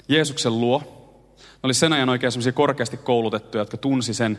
Jeesuksen 0.09 0.61
luo. 0.61 0.79
Ne 1.38 1.59
oli 1.62 1.75
sen 1.75 1.93
ajan 1.93 2.09
oikein 2.09 2.33
sellaisia 2.33 2.52
korkeasti 2.52 2.97
koulutettuja, 2.97 3.62
jotka 3.62 3.76
tunsi 3.76 4.14
sen 4.14 4.38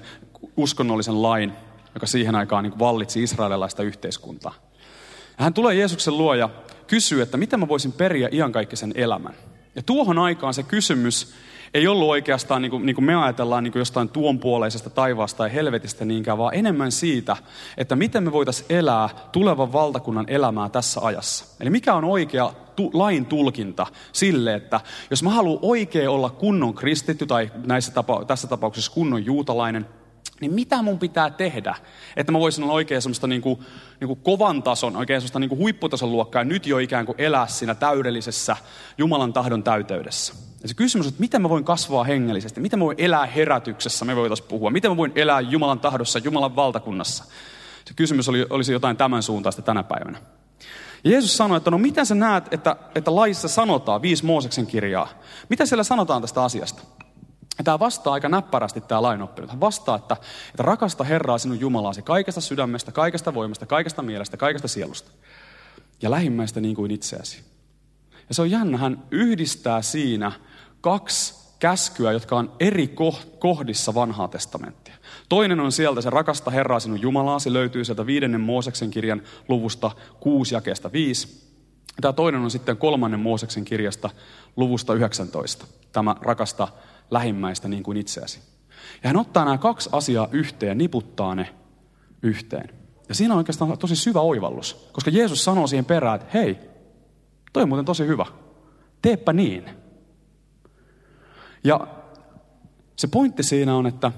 uskonnollisen 0.58 1.22
lain, 1.22 1.54
joka 1.94 2.06
siihen 2.06 2.36
aikaan 2.36 2.64
niin 2.64 2.80
vallitsi 2.80 3.24
israelilaista 3.24 3.84
yhteiskuntaa. 3.84 4.54
Ja 5.38 5.44
hän 5.44 5.54
tulee 5.54 5.76
Jeesuksen 5.76 6.18
luo 6.18 6.34
ja 6.34 6.50
kysyy, 6.88 7.22
että 7.22 7.38
miten 7.38 7.60
mä 7.60 7.68
voisin 7.68 7.92
periä 7.92 8.30
iankaikkisen 8.32 8.92
elämän. 8.96 9.34
Ja 9.76 9.84
tuohon 9.84 10.20
aikaan 10.20 10.54
se 10.54 10.64
kysymys 10.64 11.34
ei 11.74 11.88
ollut 11.88 12.10
oikeastaan, 12.10 12.62
niin 12.62 12.70
kuin, 12.70 12.86
niin 12.86 12.96
kuin 12.96 13.06
me 13.06 13.16
ajatellaan, 13.16 13.64
niin 13.64 13.72
kuin 13.72 13.80
jostain 13.80 14.10
tuonpuoleisesta 14.10 14.90
taivaasta 14.90 15.38
tai 15.38 15.54
helvetistä 15.54 16.06
niinkään, 16.06 16.38
vaan 16.38 16.56
enemmän 16.56 16.92
siitä, 16.92 17.38
että 17.78 17.96
miten 17.96 18.24
me 18.24 18.32
voitaisiin 18.32 18.66
elää 18.70 19.10
tulevan 19.32 19.74
valtakunnan 19.74 20.26
elämää 20.28 20.70
tässä 20.70 21.02
ajassa. 21.04 21.46
Eli 21.60 21.70
mikä 21.70 21.94
on 21.94 22.06
oikea 22.06 22.54
tu, 22.76 22.92
lain 22.94 23.26
tulkinta 23.26 23.88
sille, 24.12 24.54
että 24.54 24.82
jos 25.10 25.24
mä 25.24 25.30
haluan 25.30 25.60
oikein 25.62 26.10
olla 26.10 26.30
kunnon 26.30 26.74
kristitty 26.74 27.26
tai 27.26 27.52
näissä 27.66 27.92
tapa, 27.92 28.26
tässä 28.26 28.48
tapauksessa 28.48 28.92
kunnon 28.92 29.26
juutalainen, 29.26 29.86
niin 30.42 30.54
mitä 30.54 30.82
mun 30.82 31.00
pitää 31.00 31.30
tehdä, 31.30 31.76
että 32.16 32.32
mä 32.32 32.40
voisin 32.40 32.64
olla 32.64 32.74
oikein 32.74 33.02
semmoista 33.02 33.28
niin 33.28 33.42
kuin, 33.42 33.60
niin 34.00 34.08
kuin 34.08 34.20
kovan 34.20 34.64
tason, 34.64 34.96
oikein 34.96 35.22
semmoista 35.22 35.40
niin 35.40 35.50
kuin 35.50 35.60
huipputason 35.60 36.12
luokkaa 36.12 36.42
ja 36.42 36.46
nyt 36.46 36.66
jo 36.68 36.78
ikään 36.78 37.06
kuin 37.06 37.16
elää 37.18 37.48
siinä 37.48 37.76
täydellisessä 37.76 38.58
Jumalan 38.98 39.34
tahdon 39.34 39.64
täyteydessä. 39.64 40.51
Ja 40.62 40.68
se 40.68 40.74
kysymys 40.74 41.08
on, 41.08 41.10
että 41.10 41.22
miten 41.22 41.42
mä 41.42 41.50
voin 41.50 41.64
kasvaa 41.64 42.04
hengellisesti, 42.04 42.62
miten 42.62 42.80
mä 42.80 42.86
voin 42.86 43.00
elää 43.00 43.26
herätyksessä, 43.26 44.06
me 44.06 44.16
voitaisiin 44.16 44.50
puhua, 44.50 44.70
miten 44.70 44.92
mä 44.92 44.98
voin 44.98 45.12
elää 45.16 45.42
Jumalan 45.42 45.80
tahdossa, 45.80 46.20
Jumalan 46.20 46.56
valtakunnassa. 46.56 47.24
Se 47.86 47.94
kysymys 47.94 48.30
oli, 48.30 48.46
olisi 48.50 48.74
jotain 48.74 48.98
tämän 48.98 49.24
suuntaista 49.24 49.62
tänä 49.62 49.84
päivänä. 49.84 50.22
Ja 51.04 51.12
Jeesus 51.12 51.38
sanoi, 51.38 51.58
että 51.58 51.72
no 51.72 51.78
miten 51.78 52.06
sä 52.06 52.16
näet, 52.16 52.54
että, 52.54 52.76
että 52.96 53.16
laissa 53.16 53.48
sanotaan, 53.48 54.02
viisi 54.02 54.26
Mooseksen 54.26 54.68
kirjaa, 54.68 55.10
mitä 55.50 55.66
siellä 55.66 55.84
sanotaan 55.84 56.22
tästä 56.22 56.44
asiasta? 56.44 56.82
Ja 57.58 57.64
tämä 57.64 57.80
vastaa 57.80 58.14
aika 58.14 58.30
näppärästi 58.30 58.82
tämä 58.82 59.02
lainoppi. 59.02 59.42
Hän 59.48 59.60
vastaa, 59.60 59.96
että, 59.96 60.18
että 60.48 60.64
rakasta 60.64 61.04
Herraa 61.04 61.38
sinun 61.38 61.60
Jumalaasi 61.60 62.02
kaikesta 62.02 62.42
sydämestä, 62.42 62.92
kaikesta 62.92 63.34
voimasta, 63.34 63.66
kaikesta 63.66 64.02
mielestä, 64.02 64.38
kaikesta 64.38 64.68
sielusta. 64.68 65.12
Ja 66.02 66.12
lähimmäistä 66.12 66.60
niin 66.60 66.76
kuin 66.76 66.92
itseäsi. 66.92 67.44
Ja 68.30 68.36
se 68.36 68.42
on 68.42 68.52
jännä, 68.52 68.78
hän 68.78 69.04
yhdistää 69.12 69.82
siinä 69.82 70.32
kaksi 70.82 71.42
käskyä, 71.60 72.12
jotka 72.12 72.38
on 72.38 72.52
eri 72.60 72.96
kohdissa 73.40 73.94
vanhaa 73.94 74.28
testamenttia. 74.28 74.96
Toinen 75.30 75.60
on 75.60 75.72
sieltä 75.72 76.02
se 76.02 76.10
rakasta 76.10 76.52
Herraa 76.52 76.80
sinun 76.80 77.02
Jumalaasi, 77.02 77.54
löytyy 77.54 77.86
sieltä 77.86 78.06
viidennen 78.06 78.42
Mooseksen 78.42 78.92
kirjan 78.92 79.22
luvusta 79.48 79.92
6 80.20 80.56
jakeesta 80.56 80.92
5. 80.92 81.52
Tämä 82.02 82.14
toinen 82.14 82.42
on 82.42 82.52
sitten 82.52 82.78
kolmannen 82.78 83.20
Mooseksen 83.20 83.66
kirjasta 83.66 84.10
luvusta 84.56 84.94
19. 84.94 85.66
Tämä 85.92 86.16
rakasta 86.22 86.68
lähimmäistä 87.12 87.68
niin 87.68 87.84
kuin 87.84 87.98
itseäsi. 87.98 88.40
Ja 89.04 89.10
hän 89.10 89.18
ottaa 89.18 89.46
nämä 89.46 89.58
kaksi 89.58 89.90
asiaa 89.92 90.30
yhteen 90.32 90.78
niputtaa 90.78 91.36
ne 91.36 91.56
yhteen. 92.22 92.70
Ja 93.10 93.16
siinä 93.16 93.34
on 93.34 93.38
oikeastaan 93.38 93.78
tosi 93.78 93.96
syvä 93.96 94.20
oivallus, 94.20 94.90
koska 94.92 95.12
Jeesus 95.12 95.44
sanoo 95.44 95.68
siihen 95.68 95.86
perään, 95.86 96.16
että 96.16 96.28
hei, 96.34 96.58
toi 97.54 97.64
on 97.64 97.70
muuten 97.70 97.86
tosi 97.86 98.08
hyvä. 98.08 98.26
Teepä 99.02 99.34
niin. 99.34 99.81
Ja 101.64 101.88
se 102.96 103.08
pointti 103.08 103.44
siinä 103.44 103.76
on, 103.76 103.88
että 103.88 104.12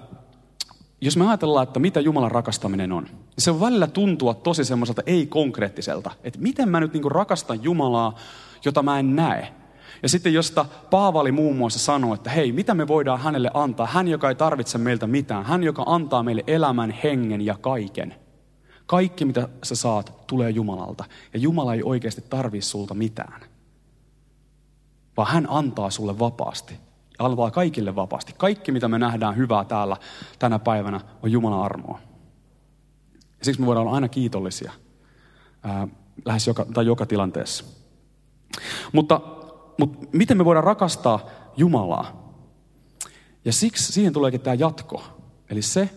jos 1.02 1.18
me 1.18 1.28
ajatellaan, 1.28 1.64
että 1.64 1.80
mitä 1.80 2.00
Jumalan 2.00 2.32
rakastaminen 2.32 2.92
on, 2.92 3.04
niin 3.04 3.14
se 3.38 3.52
on 3.52 3.60
välillä 3.60 3.88
tuntua 3.88 4.34
tosi 4.34 4.66
semmoiselta 4.66 5.02
ei-konkreettiselta. 5.06 6.12
Että 6.24 6.40
miten 6.40 6.70
mä 6.70 6.80
nyt 6.80 6.94
niin 6.94 7.12
rakastan 7.12 7.64
Jumalaa, 7.64 8.16
jota 8.66 8.84
mä 8.84 9.00
en 9.00 9.16
näe. 9.16 9.54
Ja 10.04 10.10
sitten 10.10 10.34
josta 10.34 10.66
Paavali 10.90 11.32
muun 11.32 11.56
muassa 11.56 11.80
sanoo, 11.80 12.14
että 12.14 12.30
hei, 12.30 12.52
mitä 12.52 12.74
me 12.74 12.88
voidaan 12.88 13.20
hänelle 13.20 13.52
antaa? 13.54 13.88
Hän, 13.88 14.08
joka 14.08 14.30
ei 14.30 14.36
tarvitse 14.36 14.78
meiltä 14.78 15.08
mitään. 15.08 15.46
Hän, 15.46 15.64
joka 15.64 15.84
antaa 15.86 16.24
meille 16.24 16.44
elämän, 16.48 16.92
hengen 17.04 17.42
ja 17.42 17.58
kaiken. 17.62 18.16
Kaikki, 18.86 19.26
mitä 19.26 19.50
sä 19.64 19.76
saat, 19.76 20.28
tulee 20.28 20.50
Jumalalta. 20.50 21.06
Ja 21.34 21.40
Jumala 21.40 21.74
ei 21.74 21.84
oikeasti 21.84 22.22
tarvii 22.30 22.62
sulta 22.62 22.94
mitään. 22.94 23.42
Vaan 25.18 25.32
hän 25.32 25.48
antaa 25.50 25.90
sulle 25.90 26.20
vapaasti. 26.20 26.74
Antaa 27.26 27.52
kaikille 27.52 27.96
vapaasti. 27.96 28.34
Kaikki, 28.38 28.72
mitä 28.72 28.88
me 28.88 29.00
nähdään 29.00 29.38
hyvää 29.38 29.66
täällä 29.66 29.98
tänä 30.40 30.60
päivänä, 30.60 31.02
on 31.24 31.32
Jumalan 31.32 31.64
armoa. 31.64 32.00
Ja 33.14 33.46
siksi 33.46 33.62
me 33.62 33.68
voidaan 33.68 33.86
olla 33.86 33.96
aina 33.96 34.10
kiitollisia 34.10 34.72
ää, 35.64 35.88
lähes 36.26 36.48
joka, 36.48 36.66
tai 36.74 36.86
joka 36.86 37.06
tilanteessa. 37.06 37.66
Mutta 38.92 39.22
mutta 39.78 40.08
miten 40.12 40.38
me 40.38 40.46
voidaan 40.46 40.64
rakastaa 40.64 41.30
Jumalaa? 41.58 42.34
Ja 43.46 43.54
siksi 43.54 43.94
siihen 43.94 44.14
tuleekin 44.14 44.42
tämä 44.42 44.54
jatko. 44.54 45.04
Eli 45.50 45.62
se, 45.62 45.90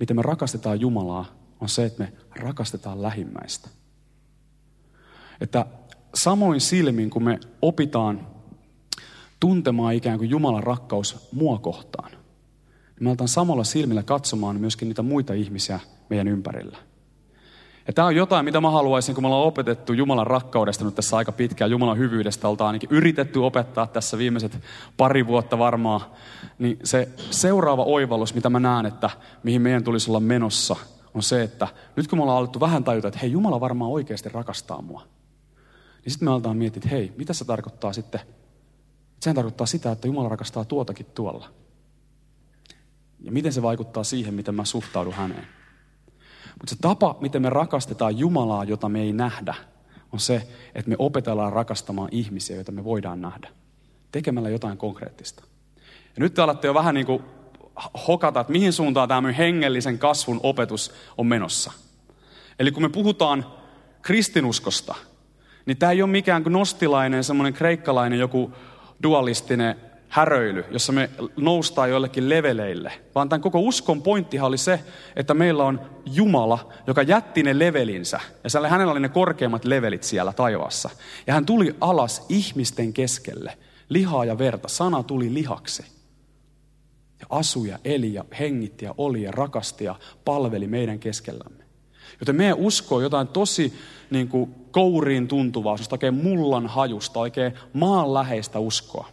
miten 0.00 0.16
me 0.16 0.22
rakastetaan 0.22 0.80
Jumalaa, 0.80 1.24
on 1.60 1.68
se, 1.68 1.84
että 1.84 2.02
me 2.02 2.12
rakastetaan 2.36 3.02
lähimmäistä. 3.02 3.68
Että 5.40 5.66
samoin 6.14 6.60
silmin, 6.60 7.10
kun 7.10 7.24
me 7.24 7.40
opitaan 7.62 8.26
tuntemaan 9.40 9.94
ikään 9.94 10.18
kuin 10.18 10.30
Jumalan 10.30 10.62
rakkaus 10.62 11.28
mua 11.32 11.58
kohtaan, 11.58 12.10
niin 12.10 12.20
me 13.00 13.10
aletaan 13.10 13.28
samalla 13.28 13.64
silmillä 13.64 14.02
katsomaan 14.02 14.60
myöskin 14.60 14.88
niitä 14.88 15.02
muita 15.02 15.32
ihmisiä 15.32 15.80
meidän 16.08 16.28
ympärillä. 16.28 16.78
Ja 17.86 17.92
tämä 17.92 18.06
on 18.06 18.16
jotain, 18.16 18.44
mitä 18.44 18.60
mä 18.60 18.70
haluaisin, 18.70 19.14
kun 19.14 19.24
me 19.24 19.26
ollaan 19.26 19.46
opetettu 19.46 19.92
Jumalan 19.92 20.26
rakkaudesta 20.26 20.84
nyt 20.84 20.94
tässä 20.94 21.16
aika 21.16 21.32
pitkään, 21.32 21.70
Jumalan 21.70 21.98
hyvyydestä 21.98 22.48
oltaan 22.48 22.66
ainakin 22.66 22.90
yritetty 22.92 23.38
opettaa 23.38 23.86
tässä 23.86 24.18
viimeiset 24.18 24.58
pari 24.96 25.26
vuotta 25.26 25.58
varmaan, 25.58 26.00
niin 26.58 26.78
se 26.84 27.08
seuraava 27.30 27.84
oivallus, 27.84 28.34
mitä 28.34 28.50
mä 28.50 28.60
näen, 28.60 28.86
että 28.86 29.10
mihin 29.42 29.62
meidän 29.62 29.84
tulisi 29.84 30.10
olla 30.10 30.20
menossa, 30.20 30.76
on 31.14 31.22
se, 31.22 31.42
että 31.42 31.68
nyt 31.96 32.08
kun 32.08 32.18
me 32.18 32.22
ollaan 32.22 32.38
alettu 32.38 32.60
vähän 32.60 32.84
tajuta, 32.84 33.08
että 33.08 33.20
hei, 33.20 33.32
Jumala 33.32 33.60
varmaan 33.60 33.90
oikeasti 33.90 34.28
rakastaa 34.28 34.82
mua, 34.82 35.02
niin 36.04 36.12
sitten 36.12 36.28
me 36.28 36.32
aletaan 36.32 36.56
miettiä, 36.56 36.78
että 36.78 36.88
hei, 36.88 37.12
mitä 37.16 37.32
se 37.32 37.44
tarkoittaa 37.44 37.92
sitten? 37.92 38.20
Sehän 39.20 39.34
tarkoittaa 39.34 39.66
sitä, 39.66 39.92
että 39.92 40.08
Jumala 40.08 40.28
rakastaa 40.28 40.64
tuotakin 40.64 41.06
tuolla. 41.06 41.50
Ja 43.20 43.32
miten 43.32 43.52
se 43.52 43.62
vaikuttaa 43.62 44.04
siihen, 44.04 44.34
miten 44.34 44.54
mä 44.54 44.64
suhtaudun 44.64 45.14
häneen. 45.14 45.46
Mutta 46.60 46.74
se 46.74 46.76
tapa, 46.80 47.16
miten 47.20 47.42
me 47.42 47.50
rakastetaan 47.50 48.18
Jumalaa, 48.18 48.64
jota 48.64 48.88
me 48.88 49.00
ei 49.00 49.12
nähdä, 49.12 49.54
on 50.12 50.20
se, 50.20 50.48
että 50.74 50.88
me 50.88 50.96
opetellaan 50.98 51.52
rakastamaan 51.52 52.08
ihmisiä, 52.12 52.56
joita 52.56 52.72
me 52.72 52.84
voidaan 52.84 53.20
nähdä. 53.20 53.48
Tekemällä 54.12 54.50
jotain 54.50 54.78
konkreettista. 54.78 55.44
Ja 56.16 56.20
nyt 56.20 56.34
te 56.34 56.42
alatte 56.42 56.66
jo 56.66 56.74
vähän 56.74 56.94
niin 56.94 57.06
kuin 57.06 57.22
hokata, 58.08 58.40
että 58.40 58.52
mihin 58.52 58.72
suuntaan 58.72 59.08
tämä 59.08 59.32
hengellisen 59.32 59.98
kasvun 59.98 60.40
opetus 60.42 60.92
on 61.18 61.26
menossa. 61.26 61.72
Eli 62.58 62.72
kun 62.72 62.82
me 62.82 62.88
puhutaan 62.88 63.46
kristinuskosta, 64.02 64.94
niin 65.66 65.76
tämä 65.76 65.92
ei 65.92 66.02
ole 66.02 66.10
mikään 66.10 66.42
nostilainen, 66.48 67.24
semmoinen 67.24 67.54
kreikkalainen 67.54 68.18
joku 68.18 68.52
dualistinen 69.02 69.76
häröily, 70.10 70.64
jossa 70.70 70.92
me 70.92 71.10
noustaan 71.36 71.90
joillekin 71.90 72.28
leveleille. 72.28 72.92
Vaan 73.14 73.28
tämän 73.28 73.40
koko 73.40 73.60
uskon 73.60 74.02
pointtihan 74.02 74.48
oli 74.48 74.58
se, 74.58 74.80
että 75.16 75.34
meillä 75.34 75.64
on 75.64 75.80
Jumala, 76.06 76.72
joka 76.86 77.02
jätti 77.02 77.42
ne 77.42 77.58
levelinsä. 77.58 78.20
Ja 78.62 78.68
hänellä 78.68 78.90
oli 78.90 79.00
ne 79.00 79.08
korkeimmat 79.08 79.64
levelit 79.64 80.02
siellä 80.02 80.32
taivaassa. 80.32 80.90
Ja 81.26 81.34
hän 81.34 81.46
tuli 81.46 81.76
alas 81.80 82.26
ihmisten 82.28 82.92
keskelle. 82.92 83.58
Lihaa 83.88 84.24
ja 84.24 84.38
verta. 84.38 84.68
Sana 84.68 85.02
tuli 85.02 85.34
lihaksi. 85.34 85.82
Ja 87.20 87.26
asui 87.30 87.68
ja 87.68 87.78
eli 87.84 88.14
ja 88.14 88.24
hengitti 88.38 88.84
ja 88.84 88.94
oli 88.98 89.22
ja 89.22 89.30
rakasti 89.32 89.84
ja 89.84 89.94
palveli 90.24 90.66
meidän 90.66 90.98
keskellämme. 90.98 91.59
Joten 92.20 92.36
meidän 92.36 92.56
usko 92.58 92.96
on 92.96 93.02
jotain 93.02 93.28
tosi 93.28 93.74
niin 94.10 94.28
kuin 94.28 94.54
kouriin 94.70 95.28
tuntuvaa, 95.28 95.76
oikein 95.90 96.14
mullan 96.14 96.66
hajusta, 96.66 97.20
oikein 97.20 97.54
maanläheistä 97.72 98.58
uskoa. 98.58 99.08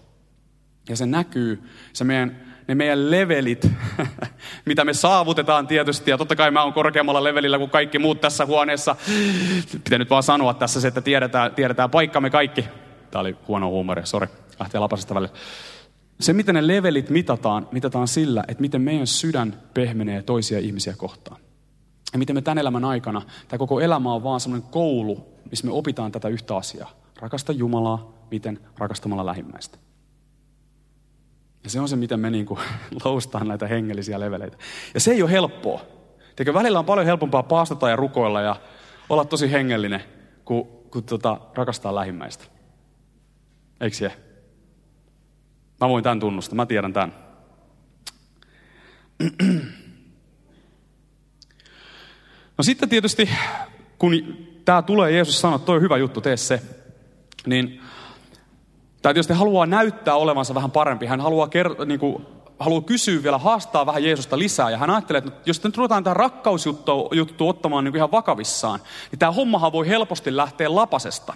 Ja 0.89 0.95
se 0.95 1.05
näkyy, 1.05 1.63
se 1.93 2.03
meidän, 2.03 2.41
ne 2.67 2.75
meidän 2.75 3.11
levelit, 3.11 3.71
mitä 4.65 4.85
me 4.85 4.93
saavutetaan 4.93 5.67
tietysti. 5.67 6.11
Ja 6.11 6.17
totta 6.17 6.35
kai 6.35 6.51
mä 6.51 6.63
oon 6.63 6.73
korkeammalla 6.73 7.23
levelillä 7.23 7.57
kuin 7.57 7.69
kaikki 7.69 7.99
muut 7.99 8.21
tässä 8.21 8.45
huoneessa. 8.45 8.95
Pitää 9.83 9.99
nyt 9.99 10.09
vaan 10.09 10.23
sanoa 10.23 10.53
tässä 10.53 10.81
se, 10.81 10.87
että 10.87 11.01
tiedetään, 11.01 11.55
tiedetään 11.55 11.89
paikkamme 11.89 12.29
kaikki. 12.29 12.65
Tämä 13.11 13.21
oli 13.21 13.37
huono 13.47 13.69
huumori, 13.69 14.05
sori, 14.05 14.27
lähtee 14.59 14.79
lapasesta 14.79 15.15
välillä. 15.15 15.33
Se, 16.19 16.33
miten 16.33 16.55
ne 16.55 16.67
levelit 16.67 17.09
mitataan, 17.09 17.67
mitataan 17.71 18.07
sillä, 18.07 18.43
että 18.47 18.61
miten 18.61 18.81
meidän 18.81 19.07
sydän 19.07 19.61
pehmenee 19.73 20.23
toisia 20.23 20.59
ihmisiä 20.59 20.93
kohtaan. 20.97 21.46
Ja 22.13 22.19
miten 22.19 22.35
me 22.35 22.41
tämän 22.41 22.57
elämän 22.57 22.85
aikana, 22.85 23.21
tämä 23.47 23.57
koko 23.57 23.79
elämä 23.79 24.13
on 24.13 24.23
vaan 24.23 24.39
semmoinen 24.39 24.69
koulu, 24.69 25.25
missä 25.49 25.65
me 25.65 25.71
opitaan 25.71 26.11
tätä 26.11 26.27
yhtä 26.27 26.57
asiaa. 26.57 26.91
Rakasta 27.19 27.51
Jumalaa, 27.51 28.13
miten 28.31 28.59
rakastamalla 28.77 29.25
lähimmäistä. 29.25 29.77
Ja 31.63 31.69
se 31.69 31.79
on 31.79 31.89
se, 31.89 31.95
miten 31.95 32.19
me 32.19 32.29
niin 32.29 32.47
loustaan 33.05 33.47
näitä 33.47 33.67
hengellisiä 33.67 34.19
leveleitä. 34.19 34.57
Ja 34.93 34.99
se 34.99 35.11
ei 35.11 35.21
ole 35.21 35.31
helppoa. 35.31 35.81
Teikö 36.35 36.53
välillä 36.53 36.79
on 36.79 36.85
paljon 36.85 37.05
helpompaa 37.05 37.43
paastata 37.43 37.89
ja 37.89 37.95
rukoilla 37.95 38.41
ja 38.41 38.55
olla 39.09 39.25
tosi 39.25 39.51
hengellinen, 39.51 40.03
kuin, 40.45 40.67
kuin 40.91 41.05
tota, 41.05 41.41
rakastaa 41.55 41.95
lähimmäistä. 41.95 42.45
Eikö 43.81 43.95
se? 43.95 44.11
Mä 45.81 45.89
voin 45.89 46.03
tämän 46.03 46.19
tunnustaa, 46.19 46.55
mä 46.55 46.65
tiedän 46.65 46.93
tämän. 46.93 47.13
No 52.57 52.63
sitten 52.63 52.89
tietysti, 52.89 53.29
kun 53.99 54.37
tämä 54.65 54.81
tulee, 54.81 55.11
Jeesus 55.11 55.41
sanoo, 55.41 55.55
että 55.55 55.65
toi 55.65 55.75
on 55.75 55.81
hyvä 55.81 55.97
juttu, 55.97 56.21
tee 56.21 56.37
se. 56.37 56.61
Niin 57.45 57.81
tai 59.01 59.13
tietysti 59.13 59.33
haluaa 59.33 59.65
näyttää 59.65 60.15
olevansa 60.15 60.53
vähän 60.55 60.71
parempi. 60.71 61.05
Hän 61.05 61.21
haluaa, 61.21 61.47
ker- 61.47 61.85
niin 61.85 61.99
kuin, 61.99 62.25
haluaa 62.59 62.81
kysyä 62.81 63.23
vielä, 63.23 63.37
haastaa 63.37 63.85
vähän 63.85 64.03
Jeesusta 64.03 64.39
lisää. 64.39 64.69
Ja 64.69 64.77
hän 64.77 64.89
ajattelee, 64.89 65.17
että 65.17 65.31
jos 65.45 65.63
nyt 65.63 65.77
ruvetaan 65.77 66.03
tämä 66.03 66.13
rakkausjuttu 66.13 67.09
juttu 67.13 67.49
ottamaan 67.49 67.83
niin 67.83 67.91
kuin 67.91 67.99
ihan 67.99 68.11
vakavissaan, 68.11 68.79
niin 69.11 69.19
tämä 69.19 69.31
hommahan 69.31 69.71
voi 69.71 69.87
helposti 69.87 70.37
lähteä 70.37 70.75
lapasesta. 70.75 71.33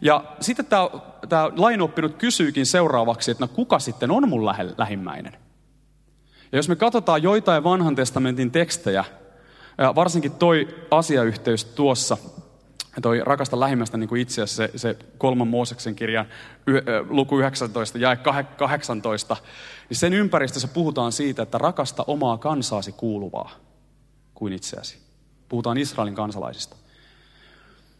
Ja 0.00 0.24
sitten 0.40 0.66
tämä, 0.66 0.90
tämä 1.28 1.50
lainoppinut 1.56 2.14
kysyykin 2.14 2.66
seuraavaksi, 2.66 3.30
että 3.30 3.44
no 3.44 3.48
kuka 3.48 3.78
sitten 3.78 4.10
on 4.10 4.28
mun 4.28 4.46
lähimmäinen? 4.76 5.32
Ja 6.52 6.58
jos 6.58 6.68
me 6.68 6.76
katsotaan 6.76 7.22
joitain 7.22 7.64
vanhan 7.64 7.94
testamentin 7.94 8.50
tekstejä, 8.50 9.04
varsinkin 9.94 10.32
toi 10.32 10.68
asiayhteys 10.90 11.64
tuossa, 11.64 12.16
toi 13.02 13.20
rakasta 13.24 13.60
lähimmästä 13.60 13.96
niin 13.96 14.08
kuin 14.08 14.26
asiassa 14.26 14.56
se, 14.56 14.70
se 14.76 14.96
kolman 15.18 15.48
Mooseksen 15.48 15.94
kirjan 15.94 16.26
luku 17.08 17.38
19 17.38 17.98
ja 17.98 18.16
18, 18.16 19.36
niin 19.88 19.96
sen 19.96 20.12
ympäristössä 20.12 20.68
puhutaan 20.68 21.12
siitä, 21.12 21.42
että 21.42 21.58
rakasta 21.58 22.04
omaa 22.06 22.38
kansaasi 22.38 22.92
kuuluvaa 22.92 23.50
kuin 24.34 24.52
itseäsi. 24.52 24.98
Puhutaan 25.48 25.78
Israelin 25.78 26.14
kansalaisista. 26.14 26.76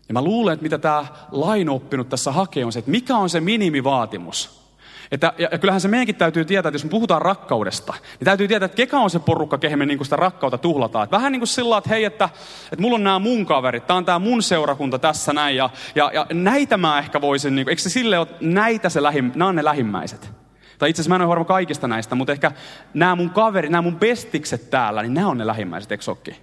Ja 0.09 0.13
mä 0.13 0.23
luulen, 0.23 0.53
että 0.53 0.63
mitä 0.63 0.79
tämä 0.79 1.07
lainoppinut 1.31 2.09
tässä 2.09 2.33
hakee 2.33 2.65
on 2.65 2.73
se, 2.73 2.79
että 2.79 2.91
mikä 2.91 3.17
on 3.17 3.31
se 3.31 3.41
minimivaatimus, 3.41 4.64
että, 5.13 5.33
ja, 5.39 5.49
ja 5.53 5.59
kyllähän 5.59 5.81
se 5.81 5.89
meidänkin 5.89 6.15
täytyy 6.15 6.45
tietää, 6.45 6.69
että 6.69 6.75
jos 6.75 6.85
me 6.85 6.91
puhutaan 6.91 7.23
rakkaudesta, 7.23 7.93
niin 7.93 8.25
täytyy 8.25 8.49
tietää, 8.49 8.67
että 8.67 8.77
kekä 8.77 8.99
on 8.99 9.11
se 9.11 9.19
porukka, 9.19 9.59
kehen 9.59 9.79
me 9.79 9.87
niin 9.87 10.05
sitä 10.05 10.17
rakkautta 10.17 10.59
tuhlataan. 10.59 11.05
Että 11.05 11.17
vähän 11.17 11.33
niin 11.33 11.41
kuin 11.41 11.49
sillä 11.49 11.79
että 11.79 11.91
hei, 11.91 12.05
että, 12.05 12.29
että 12.65 12.83
mulla 12.83 12.95
on 12.95 13.05
nämä 13.05 13.19
mun 13.19 13.47
kaverit, 13.47 13.87
tämä 13.87 13.97
on 13.97 14.05
tämä 14.05 14.19
mun 14.19 14.43
seurakunta 14.43 14.99
tässä 14.99 15.33
näin, 15.33 15.57
ja, 15.57 15.71
ja, 15.95 16.11
ja 16.15 16.27
näitä 16.33 16.77
mä 16.77 16.99
ehkä 16.99 17.21
voisin, 17.21 17.55
niin 17.55 17.67
kuin, 17.67 17.71
eikö 17.73 17.83
se 17.83 17.91
sille 17.91 18.19
ole, 18.19 18.29
näitä 18.41 18.89
se 18.89 19.03
lähim, 19.03 19.33
nämä 19.35 19.49
on 19.49 19.57
ne 19.57 19.65
lähimmäiset. 19.65 20.33
Tai 20.79 20.91
itse 20.91 21.03
asiassa 21.03 21.09
mä 21.09 21.15
en 21.15 21.21
ole 21.21 21.29
varma 21.29 21.45
kaikista 21.45 21.89
näistä, 21.89 22.15
mutta 22.15 22.33
ehkä 22.33 22.53
nämä 22.95 23.17
mun 23.17 23.31
kaverit, 23.31 23.71
nämä 23.71 23.83
mun 23.83 23.97
bestikset 23.97 24.71
täällä, 24.71 25.03
niin 25.03 25.15
nämä 25.15 25.29
on 25.29 25.39
ne 25.39 25.47
lähimmäiset, 25.47 25.93
eikö 25.93 26.05
sokki? 26.05 26.43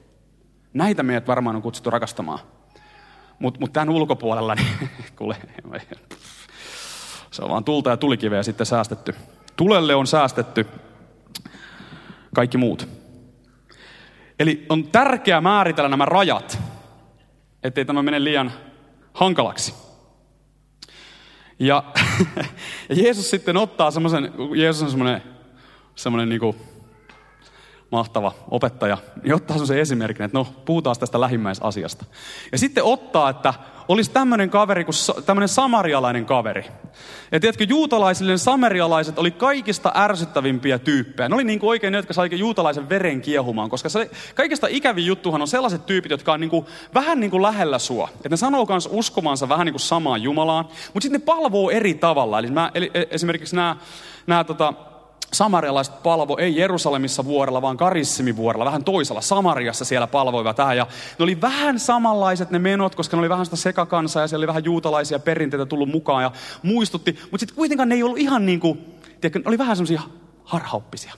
Näitä 0.74 1.04
meidät 1.04 1.28
varmaan 1.28 1.56
on 1.56 1.62
kutsuttu 1.62 1.90
rakastamaan. 1.90 2.40
Mutta 3.40 3.60
mut 3.60 3.74
tämän 3.74 3.90
ulkopuolella, 3.90 4.56
niin 4.56 4.90
kuule, 5.18 5.38
se 7.32 7.44
on 7.44 7.50
vaan 7.50 7.64
tulta 7.64 7.90
ja 7.90 7.98
tulikiveä 7.98 8.44
sitten 8.44 8.66
säästetty. 8.66 9.16
Tulelle 9.56 9.96
on 9.96 10.08
säästetty 10.08 10.66
kaikki 12.36 12.58
muut. 12.58 12.88
Eli 14.40 14.66
on 14.70 14.84
tärkeää 14.88 15.42
määritellä 15.42 15.90
nämä 15.90 16.06
rajat, 16.06 16.60
ettei 17.64 17.86
tämä 17.86 18.04
mene 18.04 18.24
liian 18.24 18.52
hankalaksi. 19.14 19.74
Ja, 21.60 21.84
ja 22.90 22.96
Jeesus 22.96 23.30
sitten 23.30 23.58
ottaa 23.58 23.92
semmoisen, 23.92 24.34
Jeesus 24.56 24.84
on 24.84 24.90
semmoinen, 24.90 25.24
semmoinen 25.96 26.30
niin 26.30 26.40
kuin 26.40 26.56
mahtava 27.92 28.32
opettaja, 28.52 28.98
niin 29.24 29.36
ottaa 29.36 29.54
semmoisen 29.54 29.80
esimerkin, 29.80 30.24
että 30.24 30.38
no, 30.38 30.48
puhutaan 30.66 30.96
tästä 31.00 31.22
lähimmäisasiasta. 31.22 32.06
Ja 32.52 32.58
sitten 32.58 32.84
ottaa, 32.84 33.30
että 33.30 33.54
olisi 33.88 34.12
tämmöinen 34.12 34.50
kaveri 34.50 34.84
kuin 34.86 34.96
tämmöinen 35.26 35.50
samarialainen 35.50 36.26
kaveri. 36.26 36.66
Ja 37.32 37.40
tiedätkö, 37.40 37.64
juutalaisille 37.64 38.38
samarialaiset 38.38 39.20
oli 39.20 39.32
kaikista 39.32 39.92
ärsyttävimpiä 39.96 40.80
tyyppejä. 40.80 41.30
Ne 41.30 41.36
oli 41.36 41.44
niin 41.44 41.60
kuin 41.60 41.70
oikein 41.70 41.92
ne, 41.92 41.98
jotka 41.98 42.14
sai 42.14 42.30
juutalaisen 42.32 42.90
veren 42.90 43.22
kiehumaan, 43.22 43.70
koska 43.70 43.90
se, 43.90 44.12
kaikista 44.36 44.68
ikävin 44.70 45.06
juttuhan 45.06 45.42
on 45.42 45.48
sellaiset 45.48 45.86
tyypit, 45.86 46.12
jotka 46.12 46.34
on 46.34 46.40
niin 46.40 46.50
kuin, 46.50 46.66
vähän 46.94 47.20
niin 47.20 47.32
kuin 47.32 47.44
lähellä 47.44 47.80
sua. 47.80 48.10
Että 48.16 48.30
ne 48.30 48.38
sanoo 48.38 48.66
myös 48.70 48.90
uskomansa 48.92 49.50
vähän 49.50 49.66
niin 49.66 49.74
kuin 49.74 49.82
samaan 49.82 50.22
Jumalaan, 50.22 50.66
mutta 50.66 51.02
sitten 51.02 51.22
ne 51.22 51.26
palvoo 51.26 51.70
eri 51.70 51.94
tavalla. 51.94 52.40
Eli, 52.40 52.52
mä, 52.52 52.72
eli 52.74 52.92
e, 52.94 53.04
esimerkiksi 53.10 53.56
nämä, 53.56 53.76
nämä 54.28 54.44
tota, 54.44 54.74
samarialaiset 55.34 56.04
palvo 56.04 56.38
ei 56.38 56.58
Jerusalemissa 56.58 57.26
vuorella, 57.26 57.62
vaan 57.62 57.78
Karissimivuorella, 57.78 58.66
vähän 58.66 58.84
toisella. 58.84 59.22
Samariassa 59.22 59.86
siellä 59.86 60.08
palvoivat 60.08 60.56
tähän. 60.56 60.78
Ja 60.78 60.88
ne 61.20 61.24
oli 61.24 61.42
vähän 61.42 61.80
samanlaiset 61.80 62.52
ne 62.52 62.60
menot, 62.60 62.96
koska 62.96 63.18
ne 63.18 63.20
oli 63.20 63.30
vähän 63.30 63.46
sitä 63.46 63.56
sekakansaa 63.56 64.24
ja 64.24 64.28
siellä 64.28 64.42
oli 64.42 64.48
vähän 64.48 64.66
juutalaisia 64.66 65.20
perinteitä 65.20 65.66
tullut 65.66 65.90
mukaan 65.90 66.24
ja 66.24 66.32
muistutti. 66.64 67.20
Mutta 67.22 67.40
sitten 67.40 67.56
kuitenkaan 67.56 67.90
ne 67.90 67.96
ei 67.96 68.04
ollut 68.04 68.18
ihan 68.18 68.46
niin 68.46 68.60
kuin, 68.60 68.78
tiedätkö, 69.22 69.40
ne 69.40 69.44
oli 69.46 69.58
vähän 69.58 69.76
semmoisia 69.76 70.02
harhauppisia. 70.44 71.14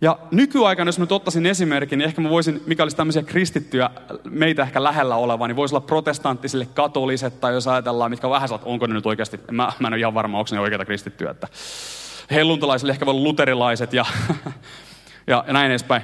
Ja 0.00 0.18
nykyaikana, 0.30 0.88
jos 0.88 0.98
mä 0.98 1.06
ottaisin 1.10 1.46
esimerkin, 1.46 1.98
niin 1.98 2.06
ehkä 2.06 2.20
mä 2.20 2.30
voisin, 2.30 2.62
mikä 2.66 2.82
olisi 2.82 2.96
tämmöisiä 2.96 3.22
kristittyjä 3.22 3.90
meitä 4.30 4.62
ehkä 4.62 4.82
lähellä 4.82 5.16
oleva, 5.16 5.48
niin 5.48 5.56
voisi 5.56 5.74
olla 5.74 5.86
protestanttisille 5.86 6.66
katoliset, 6.74 7.40
tai 7.40 7.54
jos 7.54 7.68
ajatellaan, 7.68 8.10
mitkä 8.10 8.30
vähän 8.30 8.48
että 8.54 8.66
onko 8.66 8.86
ne 8.86 8.94
nyt 8.94 9.06
oikeasti, 9.06 9.40
mä, 9.50 9.72
mä 9.78 9.88
en 9.88 9.94
ole 9.94 10.00
ihan 10.00 10.14
varma, 10.14 10.38
onko 10.38 10.48
ne 10.52 10.60
oikeita 10.60 10.84
kristittyjä, 10.84 11.30
että 11.30 11.48
helluntalaisille 12.30 12.92
ehkä 12.92 13.06
voi 13.06 13.14
luterilaiset 13.14 13.92
ja, 13.92 14.04
ja, 15.26 15.44
näin 15.48 15.70
edespäin. 15.70 16.02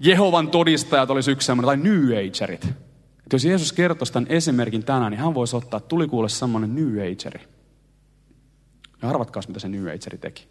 Jehovan 0.00 0.48
todistajat 0.48 1.10
olisi 1.10 1.30
yksi 1.30 1.46
semmoinen, 1.46 1.66
tai 1.66 1.90
New 1.90 2.04
Agerit. 2.04 2.64
Että 2.64 3.34
jos 3.34 3.44
Jeesus 3.44 3.72
kertoisi 3.72 4.12
tämän 4.12 4.26
esimerkin 4.30 4.84
tänään, 4.84 5.10
niin 5.12 5.20
hän 5.20 5.34
voisi 5.34 5.56
ottaa, 5.56 5.78
että 5.78 5.88
tuli 5.88 6.08
kuule 6.08 6.28
semmoinen 6.28 6.74
New 6.74 6.92
Ageri. 6.92 7.46
Ja 9.02 9.08
arvatkaas, 9.08 9.48
mitä 9.48 9.60
se 9.60 9.68
New 9.68 9.82
Ageri 9.82 10.18
teki. 10.20 10.48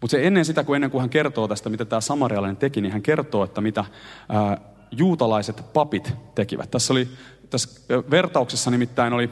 Mutta 0.00 0.10
se 0.10 0.26
ennen 0.26 0.44
sitä, 0.44 0.64
kun 0.64 0.74
ennen 0.74 0.90
kuin 0.90 1.00
hän 1.00 1.10
kertoo 1.10 1.48
tästä, 1.48 1.68
mitä 1.68 1.84
tämä 1.84 2.00
samarialainen 2.00 2.56
teki, 2.56 2.80
niin 2.80 2.92
hän 2.92 3.02
kertoo, 3.02 3.44
että 3.44 3.60
mitä 3.60 3.84
ää, 4.28 4.60
juutalaiset 4.90 5.72
papit 5.72 6.12
tekivät. 6.34 6.70
Tässä, 6.70 6.92
oli, 6.92 7.08
tässä 7.50 7.80
vertauksessa 8.10 8.70
nimittäin 8.70 9.12
oli 9.12 9.30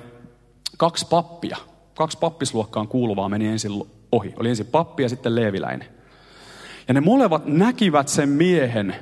kaksi 0.76 1.06
pappia. 1.10 1.56
Kaksi 1.94 2.18
pappisluokkaan 2.18 2.88
kuuluvaa 2.88 3.28
meni 3.28 3.46
ensin 3.46 3.72
ohi. 4.16 4.34
Oli 4.40 4.48
ensin 4.48 4.66
pappi 4.66 5.02
ja 5.02 5.08
sitten 5.08 5.34
leeviläinen. 5.34 5.88
Ja 6.88 6.94
ne 6.94 7.00
molemmat 7.00 7.46
näkivät 7.46 8.08
sen 8.08 8.28
miehen, 8.28 8.96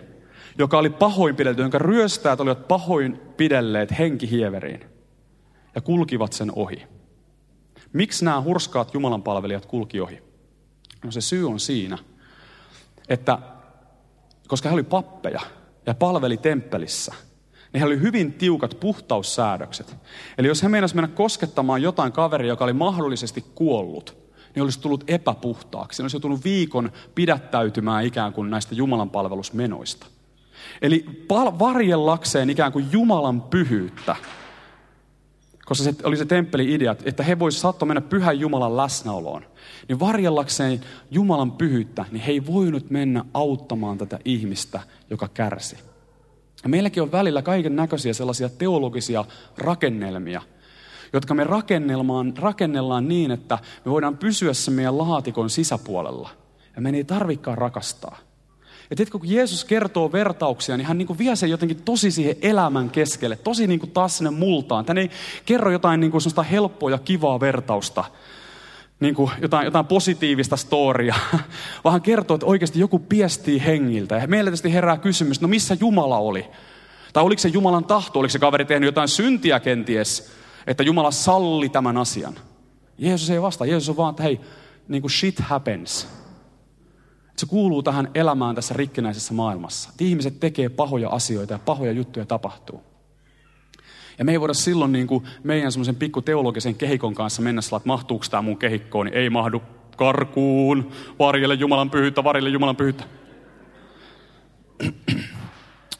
joka 0.58 0.78
oli 0.78 0.90
pahoinpidelty, 0.90 1.62
jonka 1.62 1.78
ryöstäjät 1.78 2.40
olivat 2.40 2.68
pahoinpidelleet 2.68 3.98
henkihieveriin. 3.98 4.84
Ja 5.74 5.80
kulkivat 5.80 6.32
sen 6.32 6.52
ohi. 6.56 6.82
Miksi 7.92 8.24
nämä 8.24 8.42
hurskaat 8.42 8.94
Jumalan 8.94 9.22
palvelijat 9.22 9.66
kulki 9.66 10.00
ohi? 10.00 10.22
No 11.04 11.10
se 11.10 11.20
syy 11.20 11.48
on 11.48 11.60
siinä, 11.60 11.98
että 13.08 13.38
koska 14.48 14.68
he 14.68 14.74
oli 14.74 14.82
pappeja 14.82 15.40
ja 15.86 15.94
palveli 15.94 16.36
temppelissä, 16.36 17.14
niin 17.72 17.78
he 17.78 17.86
oli 17.86 18.00
hyvin 18.00 18.32
tiukat 18.32 18.76
puhtaussäädökset. 18.80 19.96
Eli 20.38 20.48
jos 20.48 20.62
he 20.62 20.68
meinasivat 20.68 21.02
mennä 21.02 21.16
koskettamaan 21.16 21.82
jotain 21.82 22.12
kaveria, 22.12 22.48
joka 22.48 22.64
oli 22.64 22.72
mahdollisesti 22.72 23.44
kuollut, 23.54 24.23
niin 24.54 24.62
olisi 24.62 24.80
tullut 24.80 25.04
epäpuhtaaksi. 25.08 26.02
Ne 26.02 26.04
olisi 26.04 26.16
joutunut 26.16 26.44
viikon 26.44 26.92
pidättäytymään 27.14 28.04
ikään 28.04 28.32
kuin 28.32 28.50
näistä 28.50 28.74
Jumalan 28.74 29.10
palvelusmenoista. 29.10 30.06
Eli 30.82 31.04
pal- 31.28 31.58
varjellakseen 31.58 32.50
ikään 32.50 32.72
kuin 32.72 32.86
Jumalan 32.92 33.42
pyhyyttä, 33.42 34.16
koska 35.64 35.84
se 35.84 35.94
oli 36.04 36.16
se 36.16 36.24
temppeli-idea, 36.24 36.96
että 37.04 37.22
he 37.22 37.38
voisivat 37.38 37.62
saattaa 37.62 37.86
mennä 37.86 38.00
pyhän 38.00 38.40
Jumalan 38.40 38.76
läsnäoloon. 38.76 39.46
Niin 39.88 40.00
varjellakseen 40.00 40.80
Jumalan 41.10 41.52
pyhyyttä, 41.52 42.04
niin 42.10 42.22
he 42.22 42.32
ei 42.32 42.46
voinut 42.46 42.90
mennä 42.90 43.24
auttamaan 43.34 43.98
tätä 43.98 44.18
ihmistä, 44.24 44.80
joka 45.10 45.28
kärsi. 45.28 45.76
Ja 46.62 46.68
meilläkin 46.68 47.02
on 47.02 47.12
välillä 47.12 47.42
kaiken 47.42 47.76
näköisiä 47.76 48.12
sellaisia 48.12 48.48
teologisia 48.48 49.24
rakennelmia– 49.58 50.42
jotka 51.16 51.34
me 51.34 51.44
rakennellaan 52.38 53.08
niin, 53.08 53.30
että 53.30 53.58
me 53.84 53.90
voidaan 53.90 54.18
pysyä 54.18 54.52
sen 54.52 54.74
meidän 54.74 54.98
laatikon 54.98 55.50
sisäpuolella. 55.50 56.30
Ja 56.76 56.82
me 56.82 56.90
ei 56.90 57.04
tarvikaan 57.04 57.58
rakastaa. 57.58 58.18
Ja 58.90 58.96
tiedätkö, 58.96 59.18
kun 59.18 59.30
Jeesus 59.30 59.64
kertoo 59.64 60.12
vertauksia, 60.12 60.76
niin 60.76 60.86
hän 60.86 60.98
niin 60.98 61.06
kuin 61.06 61.18
vie 61.18 61.36
sen 61.36 61.50
jotenkin 61.50 61.82
tosi 61.82 62.10
siihen 62.10 62.36
elämän 62.42 62.90
keskelle, 62.90 63.36
tosi 63.36 63.66
niin 63.66 63.80
kuin 63.80 63.90
taas 63.90 64.18
sinne 64.18 64.30
multaan. 64.30 64.84
Hän 64.88 64.98
ei 64.98 65.10
kerro 65.46 65.70
jotain 65.70 66.00
niin 66.00 66.10
kuin 66.10 66.22
helppoa 66.50 66.90
ja 66.90 66.98
kivaa 66.98 67.40
vertausta, 67.40 68.04
niin 69.00 69.14
kuin 69.14 69.30
jotain, 69.40 69.64
jotain 69.64 69.86
positiivista 69.86 70.56
storia, 70.56 71.14
vaan 71.84 71.92
hän 71.92 72.02
kertoo, 72.02 72.34
että 72.34 72.46
oikeasti 72.46 72.80
joku 72.80 72.98
piestii 72.98 73.64
hengiltä. 73.66 74.16
Ja 74.16 74.26
meillä 74.26 74.48
tietysti 74.50 74.72
herää 74.72 74.98
kysymys, 74.98 75.40
no 75.40 75.48
missä 75.48 75.76
Jumala 75.80 76.18
oli? 76.18 76.46
Tai 77.12 77.24
oliko 77.24 77.40
se 77.40 77.48
Jumalan 77.48 77.84
tahto, 77.84 78.18
oliko 78.18 78.32
se 78.32 78.38
kaveri 78.38 78.64
tehnyt 78.64 78.86
jotain 78.86 79.08
syntiä 79.08 79.60
kenties? 79.60 80.32
Että 80.66 80.82
Jumala 80.82 81.10
salli 81.10 81.68
tämän 81.68 81.96
asian. 81.96 82.34
Jeesus 82.98 83.30
ei 83.30 83.42
vastaa. 83.42 83.66
Jeesus 83.66 83.88
on 83.88 83.96
vaan, 83.96 84.10
että 84.10 84.22
hei, 84.22 84.40
niin 84.88 85.02
kuin 85.02 85.10
shit 85.10 85.38
happens. 85.38 86.08
Se 87.36 87.46
kuuluu 87.46 87.82
tähän 87.82 88.10
elämään 88.14 88.54
tässä 88.54 88.74
rikkinäisessä 88.74 89.34
maailmassa. 89.34 89.90
Että 89.90 90.04
ihmiset 90.04 90.40
tekee 90.40 90.68
pahoja 90.68 91.08
asioita 91.08 91.52
ja 91.52 91.58
pahoja 91.58 91.92
juttuja 91.92 92.26
tapahtuu. 92.26 92.82
Ja 94.18 94.24
me 94.24 94.32
ei 94.32 94.40
voida 94.40 94.54
silloin 94.54 94.92
niin 94.92 95.06
kuin 95.06 95.24
meidän 95.42 95.72
semmoisen 95.72 95.96
pikku 95.96 96.22
teologisen 96.22 96.74
kehikon 96.74 97.14
kanssa 97.14 97.42
mennä 97.42 97.62
sillä, 97.62 97.76
että 97.76 97.86
mahtuuko 97.86 98.24
tämä 98.30 98.42
mun 98.42 98.58
kehikkoon, 98.58 99.06
niin 99.06 99.14
ei 99.14 99.30
mahdu 99.30 99.62
karkuun, 99.96 100.90
varjelle 101.18 101.54
Jumalan 101.54 101.90
pyhyyttä, 101.90 102.24
varjelle 102.24 102.50
Jumalan 102.50 102.76
pyhyyttä. 102.76 103.04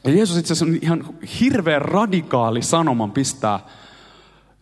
Ja 0.05 0.11
Jeesus 0.11 0.37
itse 0.37 0.53
asiassa 0.53 0.79
ihan 0.83 1.05
hirveän 1.41 1.83
radikaali 1.83 2.63
sanoman 2.63 3.13
pistää 3.13 3.61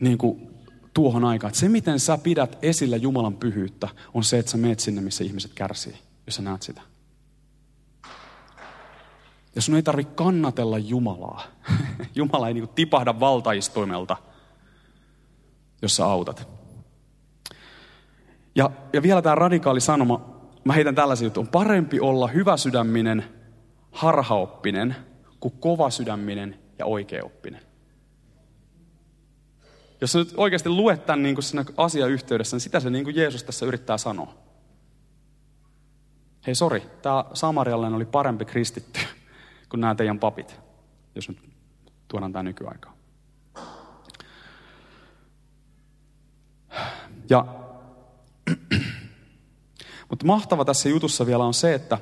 niin 0.02 0.18
kuin 0.18 0.50
tuohon 0.94 1.24
aikaan. 1.24 1.48
Että 1.48 1.60
se, 1.60 1.68
miten 1.68 2.00
sä 2.00 2.18
pidät 2.18 2.58
esillä 2.62 2.96
Jumalan 2.96 3.36
pyhyyttä, 3.36 3.88
on 4.14 4.24
se, 4.24 4.38
että 4.38 4.52
sä 4.52 4.58
meet 4.58 4.80
sinne, 4.80 5.00
missä 5.00 5.24
ihmiset 5.24 5.52
kärsii, 5.54 5.98
jos 6.26 6.36
sä 6.36 6.42
näet 6.42 6.62
sitä. 6.62 6.82
Ja 9.54 9.62
sun 9.62 9.76
ei 9.76 9.82
tarvitse 9.82 10.14
kannatella 10.14 10.78
Jumalaa. 10.78 11.42
Jumala 12.14 12.48
ei 12.48 12.54
niin 12.54 12.66
kuin 12.66 12.74
tipahda 12.74 13.20
valtaistuimelta 13.20 14.16
jos 15.82 15.96
sä 15.96 16.06
autat. 16.06 16.48
Ja, 18.54 18.70
ja 18.92 19.02
vielä 19.02 19.22
tämä 19.22 19.34
radikaali 19.34 19.80
sanoma, 19.80 20.40
mä 20.64 20.72
heitän 20.72 20.94
tällaisen 20.94 21.26
jutun. 21.26 21.44
On 21.44 21.48
parempi 21.48 22.00
olla 22.00 22.26
hyväsydäminen, 22.26 23.24
harhaoppinen, 23.90 24.96
kuin 25.40 25.54
kovasydäminen 25.60 26.58
ja 26.78 26.86
oikeoppinen. 26.86 27.62
Jos 30.02 30.12
sä 30.12 30.18
nyt 30.18 30.34
oikeasti 30.36 30.68
luet 30.68 31.06
tämän 31.06 31.22
niin 31.22 31.34
kuin 31.34 31.42
siinä 31.42 31.64
asiayhteydessä, 31.76 32.54
niin 32.54 32.60
sitä 32.60 32.80
se 32.80 32.90
niin 32.90 33.04
kuin 33.04 33.16
Jeesus 33.16 33.44
tässä 33.44 33.66
yrittää 33.66 33.98
sanoa. 33.98 34.34
Hei 36.46 36.54
sori, 36.54 36.82
tämä 37.02 37.24
samarialainen 37.34 37.96
oli 37.96 38.04
parempi 38.04 38.44
kristitty 38.44 39.00
kuin 39.68 39.80
nämä 39.80 39.94
teidän 39.94 40.18
papit, 40.18 40.60
jos 41.14 41.28
nyt 41.28 41.38
tuodaan 42.08 42.32
tämä 42.32 42.42
nykyaikaan. 42.42 42.94
Ja, 47.30 47.46
mutta 50.10 50.26
mahtava 50.26 50.64
tässä 50.64 50.88
jutussa 50.88 51.26
vielä 51.26 51.44
on 51.44 51.54
se, 51.54 51.74
että 51.74 51.98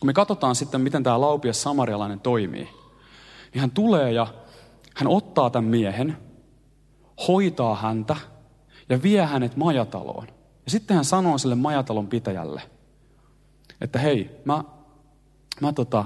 kun 0.00 0.06
me 0.06 0.12
katsotaan 0.12 0.54
sitten, 0.54 0.80
miten 0.80 1.02
tämä 1.02 1.20
laupias 1.20 1.62
samarialainen 1.62 2.20
toimii, 2.20 2.68
niin 3.52 3.60
hän 3.60 3.70
tulee 3.70 4.12
ja 4.12 4.26
hän 4.94 5.08
ottaa 5.08 5.50
tämän 5.50 5.70
miehen, 5.70 6.33
hoitaa 7.28 7.76
häntä 7.76 8.16
ja 8.88 9.02
vie 9.02 9.24
hänet 9.24 9.56
majataloon. 9.56 10.26
Ja 10.64 10.70
sitten 10.70 10.94
hän 10.94 11.04
sanoo 11.04 11.38
sille 11.38 11.54
majatalon 11.54 12.06
pitäjälle, 12.06 12.62
että 13.80 13.98
hei, 13.98 14.40
mä, 14.44 14.64
mä, 15.60 15.72
tota, 15.72 16.04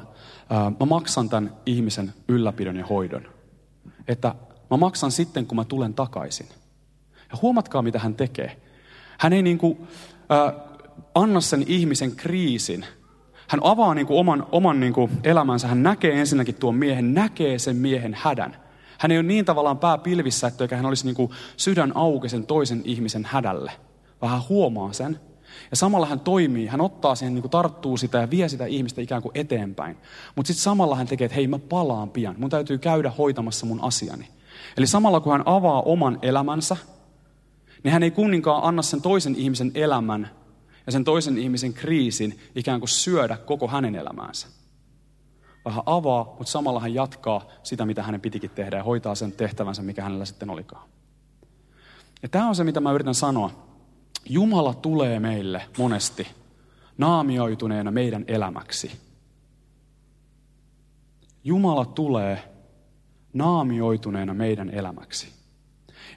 mä 0.81 0.87
maksan 0.87 1.29
tämän 1.29 1.57
ihmisen 1.67 2.13
ylläpidon 2.29 2.77
ja 2.77 2.87
hoidon. 2.87 3.23
Että 4.09 4.35
mä 4.71 4.77
maksan 4.77 5.13
sitten, 5.13 5.47
kun 5.47 5.57
mä 5.57 5.65
tulen 5.65 5.95
takaisin. 5.95 6.47
Ja 7.31 7.39
huomatkaa, 7.43 7.83
mitä 7.83 7.99
hän 7.99 8.15
tekee. 8.15 8.61
Hän 9.19 9.33
ei 9.33 9.43
niin 9.43 9.59
kuin, 9.59 9.89
ää, 10.29 10.55
anna 11.15 11.41
sen 11.41 11.65
ihmisen 11.67 12.17
kriisin. 12.17 12.87
Hän 13.49 13.61
avaa 13.63 13.95
niin 13.95 14.07
kuin 14.07 14.21
oman, 14.21 14.47
oman 14.53 14.81
niin 14.81 14.93
kuin 14.93 15.11
elämänsä. 15.25 15.69
Hän 15.69 15.83
näkee 15.83 16.21
ensinnäkin 16.21 16.55
tuon 16.55 16.75
miehen, 16.75 17.15
näkee 17.15 17.59
sen 17.59 17.77
miehen 17.77 18.17
hädän. 18.21 18.57
Hän 18.99 19.11
ei 19.11 19.19
ole 19.19 19.27
niin 19.27 19.45
tavallaan 19.45 19.79
pää 19.79 19.99
pilvissä, 19.99 20.47
että 20.47 20.77
hän 20.77 20.87
olisi 20.87 21.05
niin 21.05 21.15
kuin 21.15 21.31
sydän 21.57 21.93
auki 21.95 22.29
sen 22.29 22.47
toisen 22.47 22.83
ihmisen 22.85 23.25
hädälle. 23.25 23.73
Vähän 24.23 24.41
huomaa 24.49 24.93
sen. 24.93 25.21
Ja 25.71 25.77
samalla 25.77 26.07
hän 26.07 26.21
toimii, 26.21 26.67
hän 26.67 26.81
ottaa 26.81 27.15
sen, 27.15 27.35
niin 27.35 27.43
kuin 27.43 27.51
tarttuu 27.51 27.97
sitä 27.97 28.19
ja 28.19 28.31
vie 28.31 28.49
sitä 28.49 28.67
ihmistä 28.67 29.01
ikään 29.01 29.23
kuin 29.23 29.33
eteenpäin. 29.35 29.97
Mutta 30.37 30.47
sitten 30.47 30.63
samalla 30.63 30.97
hän 30.97 31.07
tekee, 31.07 31.25
että 31.25 31.35
hei 31.35 31.47
mä 31.47 31.59
palaan 31.59 32.11
pian, 32.11 32.35
mun 32.39 32.51
täytyy 32.51 32.79
käydä 32.79 33.13
hoitamassa 33.19 33.67
mun 33.67 33.85
asiani. 33.85 34.29
Eli 34.77 34.87
samalla 34.87 35.21
kun 35.21 35.33
hän 35.33 35.43
avaa 35.47 35.83
oman 35.83 36.19
elämänsä, 36.23 36.77
niin 37.85 37.93
hän 37.93 38.03
ei 38.03 38.11
kunninkaan 38.11 38.65
anna 38.65 38.83
sen 38.83 39.03
toisen 39.03 39.37
ihmisen 39.37 39.73
elämän 39.75 40.31
ja 40.87 40.93
sen 40.93 41.05
toisen 41.05 41.39
ihmisen 41.39 41.75
kriisin 41.75 42.39
ikään 42.55 42.81
kuin 42.81 42.89
syödä 42.89 43.37
koko 43.37 43.69
hänen 43.69 43.95
elämäänsä. 43.95 44.49
Vähän 45.69 45.83
avaa, 45.87 46.25
mutta 46.25 46.51
samalla 46.51 46.81
hän 46.81 46.95
jatkaa 46.95 47.43
sitä, 47.63 47.87
mitä 47.87 48.03
hänen 48.03 48.21
pitikin 48.21 48.51
tehdä 48.51 48.77
ja 48.77 48.83
hoitaa 48.83 49.15
sen 49.15 49.33
tehtävänsä, 49.33 49.83
mikä 49.83 50.03
hänellä 50.03 50.25
sitten 50.25 50.51
olikaan. 50.51 50.89
Ja 52.23 52.29
tämä 52.29 52.49
on 52.49 52.55
se, 52.55 52.65
mitä 52.65 52.81
mä 52.81 52.93
yritän 52.93 53.15
sanoa. 53.15 53.51
Jumala 54.29 54.75
tulee 54.75 55.21
meille 55.21 55.63
monesti 55.79 56.27
naamioituneena 56.99 57.91
meidän 57.91 58.25
elämäksi. 58.29 58.93
Jumala 61.45 61.85
tulee 61.85 62.55
naamioituneena 63.33 64.35
meidän 64.35 64.71
elämäksi. 64.71 65.29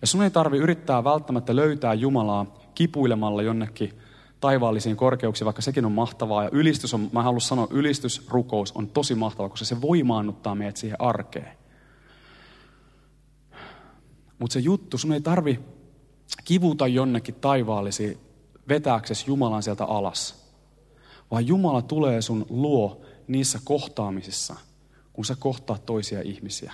Ja 0.01 0.07
sun 0.07 0.23
ei 0.23 0.31
tarvi 0.31 0.57
yrittää 0.57 1.03
välttämättä 1.03 1.55
löytää 1.55 1.93
Jumalaa 1.93 2.45
kipuilemalla 2.75 3.41
jonnekin 3.41 4.00
taivaallisiin 4.41 4.95
korkeuksiin, 4.95 5.45
vaikka 5.45 5.61
sekin 5.61 5.85
on 5.85 5.91
mahtavaa. 5.91 6.43
Ja 6.43 6.49
ylistys 6.51 6.93
on, 6.93 7.09
mä 7.11 7.23
haluan 7.23 7.41
sanoa, 7.41 7.67
ylistysrukous 7.69 8.71
on 8.71 8.87
tosi 8.87 9.15
mahtava, 9.15 9.49
koska 9.49 9.65
se 9.65 9.81
voimaannuttaa 9.81 10.55
meidät 10.55 10.77
siihen 10.77 11.01
arkeen. 11.01 11.57
Mutta 14.39 14.53
se 14.53 14.59
juttu, 14.59 14.97
sun 14.97 15.13
ei 15.13 15.21
tarvi 15.21 15.59
kivuta 16.43 16.87
jonnekin 16.87 17.35
taivaallisiin 17.35 18.17
vetääksesi 18.69 19.23
Jumalan 19.27 19.63
sieltä 19.63 19.85
alas. 19.85 20.51
Vaan 21.31 21.47
Jumala 21.47 21.81
tulee 21.81 22.21
sun 22.21 22.45
luo 22.49 23.01
niissä 23.27 23.59
kohtaamisissa, 23.63 24.55
kun 25.13 25.25
sä 25.25 25.35
kohtaat 25.39 25.85
toisia 25.85 26.21
ihmisiä. 26.21 26.73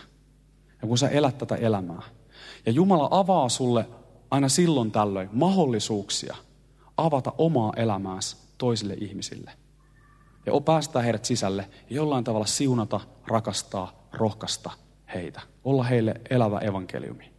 Ja 0.82 0.88
kun 0.88 0.98
sä 0.98 1.10
elät 1.10 1.38
tätä 1.38 1.56
elämää. 1.56 2.02
Ja 2.66 2.72
Jumala 2.72 3.08
avaa 3.12 3.50
sulle 3.50 3.90
aina 4.32 4.50
silloin 4.50 4.92
tällöin 4.92 5.30
mahdollisuuksia 5.34 6.36
avata 6.98 7.34
omaa 7.38 7.74
elämääsi 7.76 8.38
toisille 8.58 8.94
ihmisille. 8.94 9.52
Ja 10.46 10.62
päästää 10.62 11.02
heidät 11.02 11.26
sisälle 11.26 11.70
ja 11.90 11.96
jollain 11.96 12.24
tavalla 12.24 12.46
siunata, 12.46 13.00
rakastaa, 13.28 14.08
rohkaista 14.14 14.72
heitä. 15.14 15.42
Olla 15.64 15.84
heille 15.84 16.22
elävä 16.30 16.60
evankeliumi. 16.60 17.32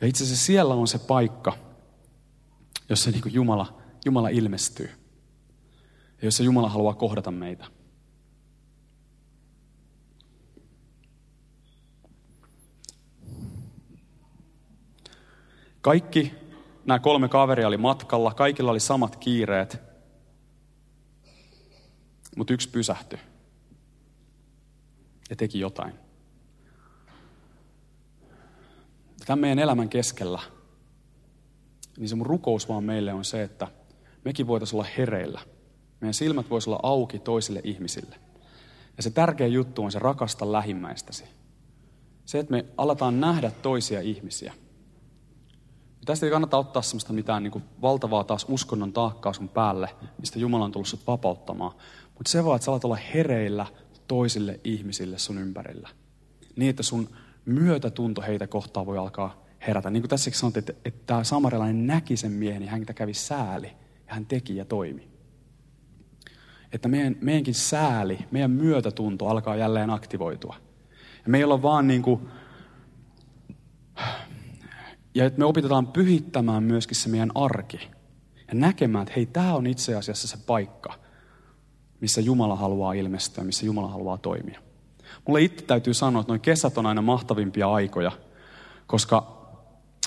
Ja 0.00 0.06
itse 0.06 0.24
asiassa 0.24 0.46
siellä 0.46 0.74
on 0.74 0.88
se 0.88 0.98
paikka, 0.98 1.52
jossa 2.88 3.10
niin 3.10 3.22
Jumala, 3.26 3.78
Jumala 4.04 4.28
ilmestyy. 4.28 4.90
Ja 6.22 6.26
jossa 6.26 6.42
Jumala 6.42 6.68
haluaa 6.68 6.94
kohdata 6.94 7.30
meitä. 7.30 7.77
Kaikki 15.88 16.34
nämä 16.86 16.98
kolme 16.98 17.28
kaveria 17.28 17.66
oli 17.66 17.76
matkalla, 17.76 18.34
kaikilla 18.34 18.70
oli 18.70 18.80
samat 18.80 19.16
kiireet, 19.16 19.80
mutta 22.36 22.52
yksi 22.52 22.68
pysähtyi 22.68 23.18
ja 25.30 25.36
teki 25.36 25.60
jotain. 25.60 25.92
Tämän 29.26 29.38
meidän 29.38 29.58
elämän 29.58 29.88
keskellä, 29.88 30.40
niin 31.98 32.08
se 32.08 32.14
mun 32.14 32.26
rukous 32.26 32.68
vaan 32.68 32.84
meille 32.84 33.12
on 33.12 33.24
se, 33.24 33.42
että 33.42 33.68
mekin 34.24 34.46
voitaisiin 34.46 34.80
olla 34.80 34.88
hereillä. 34.98 35.40
Meidän 36.00 36.14
silmät 36.14 36.50
voisivat 36.50 36.72
olla 36.72 36.90
auki 36.92 37.18
toisille 37.18 37.60
ihmisille. 37.64 38.16
Ja 38.96 39.02
se 39.02 39.10
tärkeä 39.10 39.46
juttu 39.46 39.84
on 39.84 39.92
se 39.92 39.98
rakasta 39.98 40.52
lähimmäistäsi. 40.52 41.24
Se, 42.24 42.38
että 42.38 42.50
me 42.50 42.64
aletaan 42.76 43.20
nähdä 43.20 43.50
toisia 43.50 44.00
ihmisiä. 44.00 44.54
Tästä 46.08 46.26
ei 46.26 46.32
kannata 46.32 46.58
ottaa 46.58 46.82
sellaista 46.82 47.12
mitään 47.12 47.42
niin 47.42 47.50
kuin 47.50 47.64
valtavaa 47.82 48.24
taas 48.24 48.46
uskonnon 48.48 48.92
taakkaa 48.92 49.32
sun 49.32 49.48
päälle, 49.48 49.88
mistä 50.18 50.38
Jumala 50.38 50.64
on 50.64 50.72
tullut 50.72 50.88
sut 50.88 51.06
vapauttamaan. 51.06 51.72
Mutta 52.14 52.30
se 52.30 52.44
vaan, 52.44 52.56
että 52.56 52.64
sä 52.64 52.70
alat 52.70 52.84
olla 52.84 52.98
hereillä 53.14 53.66
toisille 54.06 54.60
ihmisille 54.64 55.18
sun 55.18 55.38
ympärillä. 55.38 55.88
Niin, 56.56 56.70
että 56.70 56.82
sun 56.82 57.08
myötätunto 57.44 58.22
heitä 58.22 58.46
kohtaan 58.46 58.86
voi 58.86 58.98
alkaa 58.98 59.44
herätä. 59.66 59.90
Niin 59.90 60.02
kuin 60.02 60.10
tässäkin 60.10 60.38
sanottiin, 60.38 60.60
että, 60.62 60.72
että 60.84 61.00
tämä 61.06 61.24
samarilainen 61.24 61.86
näki 61.86 62.16
sen 62.16 62.32
miehen 62.32 62.62
ja 62.62 62.70
häntä 62.70 62.94
kävi 62.94 63.14
sääli 63.14 63.66
ja 64.06 64.14
hän 64.14 64.26
teki 64.26 64.56
ja 64.56 64.64
toimi. 64.64 65.08
Että 66.72 66.88
meidän, 66.88 67.16
meidänkin 67.20 67.54
sääli, 67.54 68.18
meidän 68.30 68.50
myötätunto 68.50 69.26
alkaa 69.26 69.56
jälleen 69.56 69.90
aktivoitua. 69.90 70.56
Ja 71.24 71.30
me 71.30 71.38
ei 71.38 71.44
olla 71.44 71.62
vaan 71.62 71.88
niin 71.88 72.02
kuin, 72.02 72.28
ja 75.18 75.24
että 75.24 75.38
me 75.38 75.44
opetetaan 75.44 75.86
pyhittämään 75.86 76.62
myöskin 76.62 76.96
se 76.96 77.08
meidän 77.08 77.30
arki. 77.34 77.80
Ja 78.48 78.54
näkemään, 78.54 79.02
että 79.02 79.12
hei, 79.16 79.26
tämä 79.26 79.54
on 79.54 79.66
itse 79.66 79.94
asiassa 79.94 80.28
se 80.28 80.38
paikka, 80.46 80.94
missä 82.00 82.20
Jumala 82.20 82.56
haluaa 82.56 82.92
ilmestyä, 82.92 83.44
missä 83.44 83.66
Jumala 83.66 83.88
haluaa 83.88 84.18
toimia. 84.18 84.60
Mulle 85.26 85.42
itse 85.42 85.64
täytyy 85.64 85.94
sanoa, 85.94 86.20
että 86.20 86.30
noin 86.30 86.40
kesät 86.40 86.78
on 86.78 86.86
aina 86.86 87.02
mahtavimpia 87.02 87.72
aikoja, 87.72 88.12
koska 88.86 89.38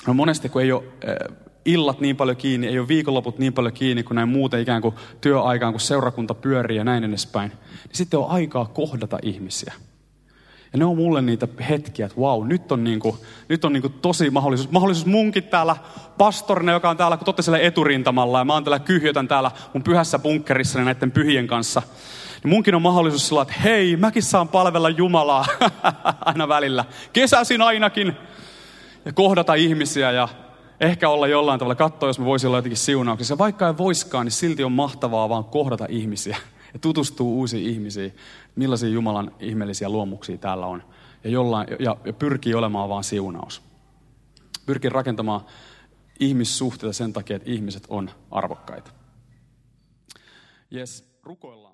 no 0.06 0.14
monesti 0.14 0.48
kun 0.48 0.62
ei 0.62 0.72
ole 0.72 0.84
eh, 0.84 1.36
illat 1.64 2.00
niin 2.00 2.16
paljon 2.16 2.36
kiinni, 2.36 2.66
ei 2.66 2.78
ole 2.78 2.88
viikonloput 2.88 3.38
niin 3.38 3.52
paljon 3.52 3.74
kiinni 3.74 4.02
kuin 4.02 4.14
näin 4.14 4.28
muuten 4.28 4.60
ikään 4.60 4.82
kuin 4.82 4.94
työaikaan, 5.20 5.72
kun 5.72 5.80
seurakunta 5.80 6.34
pyörii 6.34 6.76
ja 6.76 6.84
näin 6.84 7.04
edespäin, 7.04 7.50
niin 7.50 7.96
sitten 7.96 8.20
on 8.20 8.30
aikaa 8.30 8.66
kohdata 8.66 9.18
ihmisiä. 9.22 9.72
Ja 10.72 10.78
ne 10.78 10.84
on 10.84 10.96
mulle 10.96 11.22
niitä 11.22 11.48
hetkiä, 11.68 12.06
että 12.06 12.20
vau, 12.20 12.44
nyt 12.44 12.72
on, 12.72 12.84
niinku, 12.84 13.18
nyt 13.48 13.64
on 13.64 13.72
niinku 13.72 13.88
tosi 13.88 14.30
mahdollisuus. 14.30 14.70
Mahdollisuus 14.70 15.06
munkin 15.06 15.44
täällä 15.44 15.76
pastorina, 16.18 16.72
joka 16.72 16.90
on 16.90 16.96
täällä, 16.96 17.16
kun 17.16 17.24
totte 17.24 17.42
siellä 17.42 17.58
eturintamalla 17.58 18.38
ja 18.38 18.44
mä 18.44 18.54
oon 18.54 18.64
täällä 18.64 18.78
kyhjötän 18.78 19.28
täällä 19.28 19.50
mun 19.74 19.82
pyhässä 19.82 20.18
bunkkerissa 20.18 20.80
näiden 20.80 21.10
pyhien 21.10 21.46
kanssa 21.46 21.82
niin 22.42 22.50
munkin 22.50 22.74
on 22.74 22.82
mahdollisuus 22.82 23.28
sillä, 23.28 23.42
että 23.42 23.54
hei, 23.64 23.96
mäkin 23.96 24.22
saan 24.22 24.48
palvella 24.48 24.88
Jumalaa 24.88 25.46
aina 26.20 26.48
välillä. 26.48 26.84
Kesäsin 27.12 27.62
ainakin. 27.62 28.16
Ja 29.04 29.12
kohdata 29.12 29.54
ihmisiä 29.54 30.10
ja 30.10 30.28
ehkä 30.80 31.08
olla 31.08 31.26
jollain 31.26 31.58
tavalla, 31.58 31.74
katsoa, 31.74 32.08
jos 32.08 32.18
me 32.18 32.24
voisi 32.24 32.46
olla 32.46 32.58
jotenkin 32.58 32.76
siunauksessa. 32.76 33.38
Vaikka 33.38 33.66
ei 33.66 33.76
voiskaan, 33.78 34.26
niin 34.26 34.32
silti 34.32 34.64
on 34.64 34.72
mahtavaa 34.72 35.28
vaan 35.28 35.44
kohdata 35.44 35.86
ihmisiä. 35.88 36.36
Ja 36.72 36.78
tutustuu 36.78 37.38
uusiin 37.38 37.70
ihmisiin, 37.70 38.16
millaisia 38.56 38.88
Jumalan 38.88 39.34
ihmeellisiä 39.40 39.88
luomuksia 39.88 40.38
täällä 40.38 40.66
on. 40.66 40.82
Ja, 41.24 41.30
jollain, 41.30 41.68
ja, 41.78 41.96
ja 42.04 42.12
pyrkii 42.12 42.54
olemaan 42.54 42.88
vaan 42.88 43.04
siunaus. 43.04 43.62
Pyrkii 44.66 44.90
rakentamaan 44.90 45.40
ihmissuhteita 46.20 46.92
sen 46.92 47.12
takia, 47.12 47.36
että 47.36 47.50
ihmiset 47.50 47.86
on 47.88 48.10
arvokkaita. 48.30 48.90
Jes, 50.70 51.04
rukoillaan. 51.22 51.71